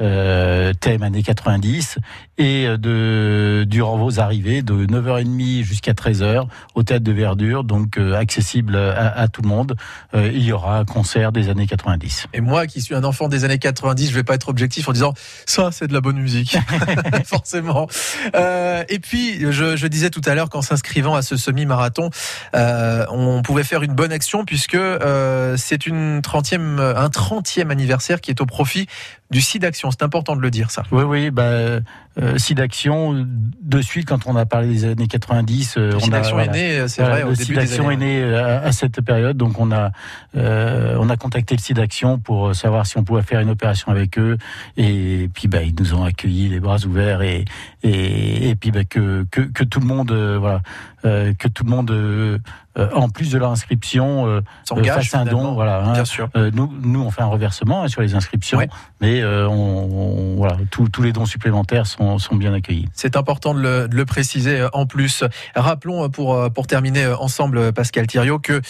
euh, 0.00 0.72
thème 0.74 1.02
années 1.02 1.22
90 1.22 1.98
et 2.38 2.66
euh, 2.66 2.76
de 2.76 3.64
durant 3.64 3.98
vos 3.98 4.20
arrivées 4.20 4.62
de 4.62 4.86
9h30 4.86 5.62
jusqu'à 5.62 5.92
13h 5.92 6.46
au 6.74 6.82
théâtre 6.82 7.04
de 7.04 7.12
Verdure, 7.12 7.64
donc 7.64 7.98
euh, 7.98 8.14
accessible 8.14 8.76
à, 8.76 9.18
à 9.18 9.28
tout 9.28 9.42
le 9.42 9.48
monde. 9.48 9.76
Euh, 10.14 10.30
il 10.32 10.42
y 10.42 10.52
aura 10.52 10.78
un 10.78 10.84
concert 10.84 11.32
des 11.32 11.48
années 11.48 11.66
90. 11.66 12.28
Et 12.32 12.40
moi, 12.40 12.66
qui 12.66 12.80
suis 12.80 12.94
un 12.94 13.04
enfant 13.04 13.28
des 13.28 13.44
années 13.44 13.58
90, 13.58 14.08
je 14.10 14.14
vais 14.14 14.24
pas 14.24 14.34
être 14.34 14.48
objectif 14.48 14.88
en 14.88 14.92
disant 14.92 15.14
ça, 15.46 15.70
c'est 15.72 15.86
de 15.86 15.92
la 15.92 16.00
bonne 16.00 16.18
musique, 16.18 16.56
forcément. 17.24 17.88
Euh, 18.34 18.84
et 18.88 18.98
puis, 18.98 19.40
je, 19.52 19.76
je 19.76 19.86
disais 19.86 20.10
tout 20.10 20.22
à 20.24 20.34
l'heure 20.34 20.48
qu'en 20.48 20.62
s'inscrivant 20.62 21.14
à 21.14 21.22
ce 21.22 21.36
semi-marathon, 21.36 22.10
euh, 22.54 23.04
on 23.10 23.42
pouvait 23.42 23.64
faire 23.64 23.82
une 23.82 23.94
bonne 23.94 24.12
action 24.12 24.44
puisque 24.44 24.74
euh, 24.74 25.56
c'est 25.56 25.86
une 25.86 26.20
30e, 26.20 26.78
un 26.80 27.08
30e 27.08 27.70
anniversaire 27.70 28.20
qui 28.20 28.30
est 28.30 28.40
au 28.40 28.46
profit 28.46 28.86
du 29.30 29.40
site 29.40 29.62
d'action. 29.62 29.90
C'est 29.90 30.02
important 30.02 30.36
de 30.36 30.40
le 30.40 30.50
dire, 30.50 30.70
ça. 30.70 30.84
Oui, 30.90 31.04
oui, 31.04 31.30
bah, 31.30 31.80
euh, 32.20 32.36
site 32.38 32.56
d'action, 32.58 33.26
de 33.62 33.80
suite, 33.82 34.08
quand 34.08 34.26
on 34.26 34.34
a 34.36 34.44
parlé 34.46 34.68
des 34.68 34.84
années 34.84 35.06
90, 35.06 35.74
euh, 35.78 35.90
Le 35.92 35.96
on 35.96 36.12
a, 36.12 36.20
voilà. 36.22 36.44
est 36.46 36.78
né, 36.80 36.88
c'est 36.88 37.02
Voilà, 37.02 37.16
vrai, 37.16 37.24
au 37.24 37.30
le 37.30 37.32
début 37.36 37.44
site 37.44 37.54
des 37.54 37.60
d'action 37.60 37.88
années. 37.88 37.94
est 38.18 38.18
né 38.18 38.22
euh, 38.24 38.58
à, 38.60 38.66
à 38.66 38.72
cette 38.72 39.00
période, 39.02 39.36
donc 39.36 39.58
on 39.60 39.70
a 39.72 39.92
euh, 40.36 40.96
on 40.98 41.08
a 41.10 41.16
contacté 41.16 41.54
le 41.56 41.60
site 41.60 41.76
d'action 41.76 42.18
pour 42.18 42.54
savoir 42.54 42.86
si 42.86 42.98
on 42.98 43.04
pouvait 43.04 43.22
faire 43.22 43.40
une 43.40 43.50
opération 43.50 43.92
avec 43.92 44.18
eux, 44.18 44.36
et 44.76 45.28
puis 45.32 45.48
bah, 45.48 45.62
ils 45.62 45.74
nous 45.78 45.94
ont 45.94 46.04
accueillis 46.04 46.48
les 46.48 46.60
bras 46.60 46.78
ouverts 46.84 47.22
et 47.22 47.44
et, 47.84 48.48
et 48.50 48.54
puis 48.56 48.70
bah, 48.72 48.84
que, 48.84 49.24
que 49.30 49.40
que 49.42 49.62
tout 49.64 49.80
le 49.80 49.86
monde 49.86 50.10
euh, 50.10 50.38
voilà 50.40 50.60
euh, 51.04 51.32
que 51.38 51.46
tout 51.46 51.62
le 51.64 51.70
monde 51.70 51.90
euh, 51.92 52.38
euh, 52.76 52.88
en 52.94 53.08
plus 53.08 53.30
de 53.30 53.38
leur 53.38 53.50
inscription 53.50 54.26
euh, 54.26 54.40
fasse 54.84 55.14
un 55.14 55.24
don, 55.24 55.52
voilà. 55.54 55.82
hein. 55.84 55.92
Bien 55.94 56.04
sûr. 56.04 56.28
Euh, 56.36 56.50
nous, 56.52 56.72
nous, 56.82 57.00
on 57.02 57.10
fait 57.10 57.22
un 57.22 57.26
reversement 57.26 57.82
hein, 57.82 57.88
sur 57.88 58.02
les 58.02 58.14
inscriptions, 58.14 58.58
Ouais. 58.58 58.68
mais 59.00 59.20
euh, 59.20 59.48
on, 59.48 59.52
on- 59.54 60.36
voilà, 60.36 60.56
tous 60.70 61.02
les 61.02 61.12
dons 61.12 61.26
supplémentaires 61.26 61.86
sont, 61.86 62.07
sont 62.16 62.36
bien 62.36 62.54
accueillis. 62.54 62.86
C'est 62.94 63.16
important 63.16 63.52
de 63.52 63.88
le, 63.90 64.04
préciser 64.06 64.60
euh, 64.60 64.68
en 64.72 64.86
plus. 64.86 65.24
Rappelons 65.54 66.04
euh, 66.04 66.08
pour, 66.08 66.34
euh, 66.34 66.48
pour 66.48 66.66
terminer 66.66 67.06
ensemble, 67.06 67.72
Pascal 67.72 68.06
Thiriot, 68.06 68.38
que 68.38 68.62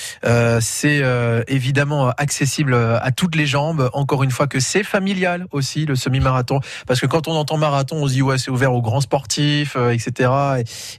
c'est 0.60 1.02
évidemment 1.46 2.10
accessible 2.10 2.74
à 2.74 3.10
toutes 3.12 3.36
les 3.36 3.46
jambes. 3.46 3.90
Encore 3.92 4.22
une 4.22 4.30
fois, 4.30 4.46
que 4.46 4.60
c'est 4.60 4.82
familial 4.82 5.46
aussi, 5.52 5.86
le 5.86 5.94
semi-marathon. 5.94 6.60
Parce 6.86 7.00
que 7.00 7.06
quand 7.06 7.28
on 7.28 7.32
entend 7.32 7.56
marathon, 7.56 7.96
on 7.96 8.08
se 8.08 8.14
dit, 8.14 8.22
ouais, 8.22 8.38
c'est 8.38 8.50
ouvert 8.50 8.72
aux 8.72 8.82
grands 8.82 9.00
sportifs, 9.00 9.76
etc. 9.76 10.30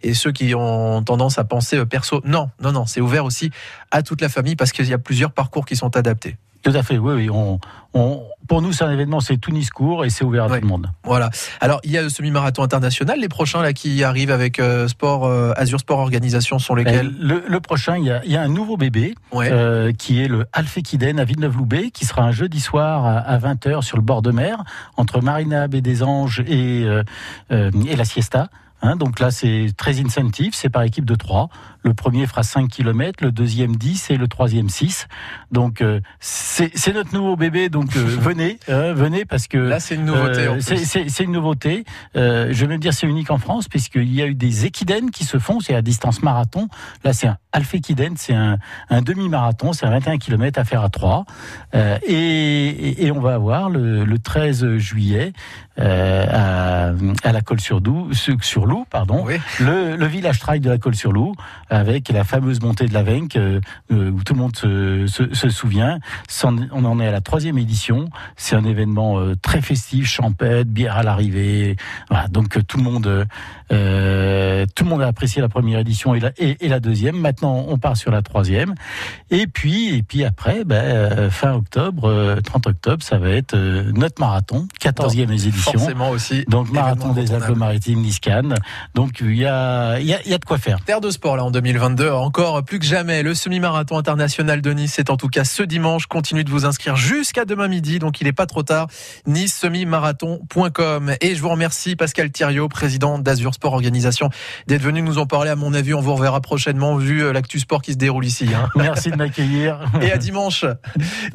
Et, 0.04 0.10
et 0.10 0.14
ceux 0.14 0.32
qui 0.32 0.54
ont 0.56 1.04
tendance 1.04 1.40
à 1.40 1.44
penser 1.44 1.84
perso. 1.86 2.22
Non, 2.24 2.50
non, 2.62 2.72
non, 2.72 2.86
c'est 2.86 3.02
ouvert 3.02 3.26
aussi 3.26 3.52
à 3.92 4.04
toute 4.04 4.22
la 4.22 4.30
famille 4.30 4.56
parce 4.56 4.72
qu'il 4.72 4.88
y 4.88 4.94
a 4.94 5.00
plusieurs 5.00 5.32
parcours 5.32 5.66
qui 5.66 5.76
sont 5.76 5.98
adaptés. 5.98 6.38
Tout 6.64 6.72
à 6.74 6.84
fait, 6.84 6.98
oui, 6.98 7.14
oui. 7.16 7.30
On, 7.30 7.60
on, 7.94 8.22
pour 8.48 8.62
nous, 8.62 8.74
c'est 8.74 8.84
un 8.84 8.92
événement, 8.92 9.20
c'est 9.20 9.38
tout 9.38 9.52
Nice 9.52 9.70
court 9.70 10.04
et 10.06 10.10
c'est 10.10 10.24
ouvert 10.26 10.44
à 10.44 10.48
Ouais. 10.48 10.60
tout 10.60 10.66
le 10.66 10.70
monde. 10.70 10.90
Voilà. 11.04 11.30
Alors, 11.62 11.80
il 11.84 11.92
y 11.92 11.98
a 11.98 12.02
le 12.02 12.10
semi-marathon 12.10 12.64
international. 12.64 13.20
Les 13.20 13.30
prochains 13.30 13.62
là 13.62 13.74
qui 13.74 14.04
arrivent 14.04 14.32
avec 14.32 14.60
euh, 14.60 14.88
Sport 14.88 15.26
euh, 15.26 15.54
Azure 15.56 15.80
Sport 15.80 16.00
Organisation 16.00 16.60
sont 16.60 16.76
lesquels? 16.76 17.14
Le, 17.20 17.44
le 17.48 17.60
prochain, 17.60 17.98
il 17.98 18.06
y, 18.06 18.12
a, 18.12 18.22
il 18.26 18.32
y 18.32 18.36
a 18.38 18.42
un 18.42 18.48
nouveau 18.50 18.76
bébé 18.76 19.16
Ouais. 19.32 19.50
euh, 19.52 19.92
qui 19.94 20.22
est 20.22 20.28
le 20.28 20.46
Alfekiden 20.54 21.20
à 21.20 21.24
Villeneuve-Loubet, 21.24 21.92
qui 21.92 22.06
sera 22.06 22.24
un 22.24 22.32
jeudi 22.32 22.60
soir 22.60 23.06
à, 23.06 23.18
à 23.20 23.38
20h 23.38 23.82
sur 23.84 23.98
le 23.98 24.04
bord 24.04 24.22
de 24.22 24.32
mer, 24.32 24.64
entre 24.98 25.22
Marina 25.22 25.68
Baie 25.68 25.82
des 25.82 26.04
Anges 26.04 26.42
et, 26.48 26.82
et 27.52 27.96
la 27.96 28.06
Siesta. 28.06 28.50
Hein, 28.82 28.96
donc 28.96 29.20
là, 29.20 29.30
c'est 29.32 29.68
très 29.76 30.00
incentive, 30.00 30.54
c'est 30.56 30.70
par 30.70 30.84
équipe 30.84 31.06
de 31.06 31.16
trois. 31.16 31.50
Le 31.84 31.94
premier 31.94 32.28
fera 32.28 32.44
5 32.44 32.70
km, 32.70 33.24
le 33.24 33.32
deuxième 33.32 33.76
10 33.76 34.10
et 34.12 34.18
le 34.18 34.28
troisième 34.28 34.70
6. 34.70 35.08
Donc 35.52 35.82
euh, 35.82 36.00
c'est 36.20 36.94
notre 36.94 37.14
nouveau 37.14 37.36
bébé, 37.36 37.70
donc 37.70 37.96
euh, 37.96 38.00
venez, 38.20 38.60
euh, 38.70 38.94
venez 38.94 39.24
parce 39.26 39.48
que 39.48 39.58
Là, 39.58 39.80
c'est 39.80 39.96
une 39.96 40.06
nouveauté. 40.06 40.48
euh, 40.48 40.60
c'est- 40.60 41.24
une 41.24 41.32
nouveauté. 41.32 41.84
Je 42.16 42.52
vais 42.54 42.68
même 42.68 42.80
dire 42.80 42.94
c'est 42.94 43.08
unique 43.08 43.32
en 43.32 43.38
France 43.38 43.68
puisqu'il 43.68 44.14
y 44.14 44.22
a 44.22 44.28
eu 44.28 44.36
des 44.36 44.66
équidènes 44.66 45.10
qui 45.12 45.24
se 45.26 45.40
font, 45.40 45.60
c'est 45.60 45.76
à 45.76 45.82
distance 45.82 46.22
marathon. 46.22 46.68
Là, 47.04 47.14
c'est 47.14 47.28
un 47.28 47.38
alphéquidène, 47.52 48.16
c'est 48.18 48.34
un, 48.36 48.58
un 48.90 49.02
demi-marathon, 49.02 49.74
c'est 49.74 49.86
un 49.86 49.90
21 49.92 50.18
km 50.18 50.60
à 50.60 50.64
faire 50.66 50.84
à 50.84 50.90
3. 50.90 51.26
Euh, 51.76 51.98
et, 52.06 52.14
et- 52.14 53.06
et 53.06 53.12
on 53.12 53.20
va 53.22 53.34
avoir 53.36 53.70
le, 53.70 54.04
le 54.06 54.20
13 54.20 54.78
juillet 54.78 55.32
à, 55.78 56.92
à 57.24 57.32
la 57.32 57.42
Colle-sur-Loup, 57.42 58.14
sur 58.14 58.66
Loup, 58.70 58.86
pardon, 58.90 59.24
Oui. 59.26 59.36
le, 59.60 59.96
le 59.98 60.06
village 60.06 60.40
trail 60.40 60.60
de 60.60 60.70
la 60.70 60.78
Colle-sur-Loup, 60.78 61.34
avec 61.70 62.10
la 62.10 62.24
fameuse 62.24 62.62
montée 62.62 62.86
de 62.88 62.94
la 62.94 63.04
Venque, 63.04 63.36
euh, 63.36 63.60
euh, 63.92 64.12
où 64.12 64.24
tout 64.24 64.34
le 64.34 64.40
monde 64.40 64.56
se, 64.56 65.06
se- 65.08 65.34
se 65.34 65.50
souvient. 65.50 66.00
On 66.72 66.86
en 66.86 67.00
est 67.00 67.08
à 67.08 67.12
la 67.12 67.22
troisième 67.22 67.58
édition. 67.58 68.10
C'est 68.38 68.56
un 68.56 68.64
événement 68.64 69.20
euh, 69.20 69.36
très 69.42 69.62
festif, 69.62 70.06
champêtre, 70.08 70.70
bière 70.70 70.98
à 70.98 71.04
l'arrivée. 71.04 71.76
Voilà, 72.10 72.28
donc 72.28 72.66
tout 72.68 72.78
le 72.78 72.84
monde, 72.84 73.26
euh, 73.72 74.66
tout 74.76 74.84
le 74.84 74.90
monde 74.90 75.02
a 75.02 75.08
apprécié 75.08 75.42
la 75.42 75.50
première 75.50 75.80
édition 75.80 76.14
et 76.16 76.20
la, 76.20 76.32
et, 76.38 76.58
et 76.66 76.68
la 76.70 76.80
deuxième. 76.80 77.18
Maintenant, 77.20 77.66
on 77.68 77.78
part 77.78 77.98
sur 77.98 78.12
la 78.12 78.22
troisième. 78.22 78.76
Et 79.32 79.48
puis, 79.48 79.96
et 79.96 80.04
puis 80.04 80.24
après, 80.24 80.64
ben, 80.66 81.30
fin 81.30 81.54
octobre, 81.54 82.10
euh, 82.10 82.42
30 82.42 82.68
octobre, 82.68 83.04
ça 83.04 83.18
va 83.18 83.30
être 83.30 83.56
notre 83.56 84.20
marathon, 84.22 84.68
14e 84.82 85.32
édition. 85.32 85.72
Forcément 85.74 86.10
aussi. 86.10 86.46
Donc 86.48 86.72
marathon 86.72 87.14
des. 87.14 87.30
Alpes-Maritimes, 87.30 88.02
Nice-Cannes. 88.02 88.56
Donc 88.96 89.22
il 89.22 89.36
y 89.36 89.46
a, 89.46 90.00
y, 90.00 90.14
a, 90.14 90.22
y 90.28 90.34
a 90.34 90.38
de 90.38 90.46
quoi 90.46 90.58
faire. 90.58 90.80
Terre 90.86 91.02
de 91.02 91.12
sport 91.12 91.38
là 91.38 91.44
en 91.44 91.52
2022, 91.52 92.10
encore 92.12 92.64
plus 92.64 92.80
que 92.80 92.86
jamais. 92.86 93.24
Le 93.24 93.34
semi-marathon 93.34 93.98
international 93.98 94.62
de 94.62 94.72
Nice 94.72 95.00
est 95.00 95.10
en 95.10 95.18
tout 95.18 95.28
cas 95.28 95.44
ce 95.44 95.64
dimanche. 95.64 96.08
Continuez 96.08 96.44
de 96.44 96.50
vous 96.50 96.66
inscrire 96.66 96.96
jusqu'à 96.96 97.46
demain 97.46 97.68
midi, 97.68 98.00
donc 98.00 98.22
il 98.22 98.26
n'est 98.26 98.34
pas 98.34 98.46
trop 98.46 98.64
tard. 98.64 98.88
Nice-semi-marathon.com. 99.28 101.14
Et 101.22 101.36
je 101.36 101.42
vous 101.42 101.50
remercie 101.50 101.96
Pascal 101.96 102.32
Thiriot, 102.32 102.68
président 102.70 103.20
d'Azur 103.20 103.54
Sport 103.54 103.74
Organisation, 103.74 104.30
d'être 104.68 104.82
venu 104.82 105.02
nous 105.02 105.18
en 105.18 105.26
parler. 105.26 105.50
À 105.50 105.56
mon 105.56 105.74
avis, 105.74 105.94
on 105.94 106.02
vous 106.02 106.16
reverra 106.16 106.42
prochainement 106.42 106.96
vu 106.96 107.24
euh, 107.24 107.34
l'actu 107.34 107.60
sport 107.60 107.82
qui 107.82 107.94
se 107.94 107.98
déroule 107.98 108.26
ici. 108.26 108.48
hein. 108.54 108.70
Merci 108.76 109.12
de 109.12 109.16
m'accueillir. 109.18 109.80
Et 110.02 110.12
à 110.12 110.18
dimanche, 110.18 110.66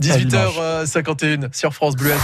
18h51 0.00 1.54
sur 1.54 1.74
France 1.74 1.96
Bleu. 1.96 2.14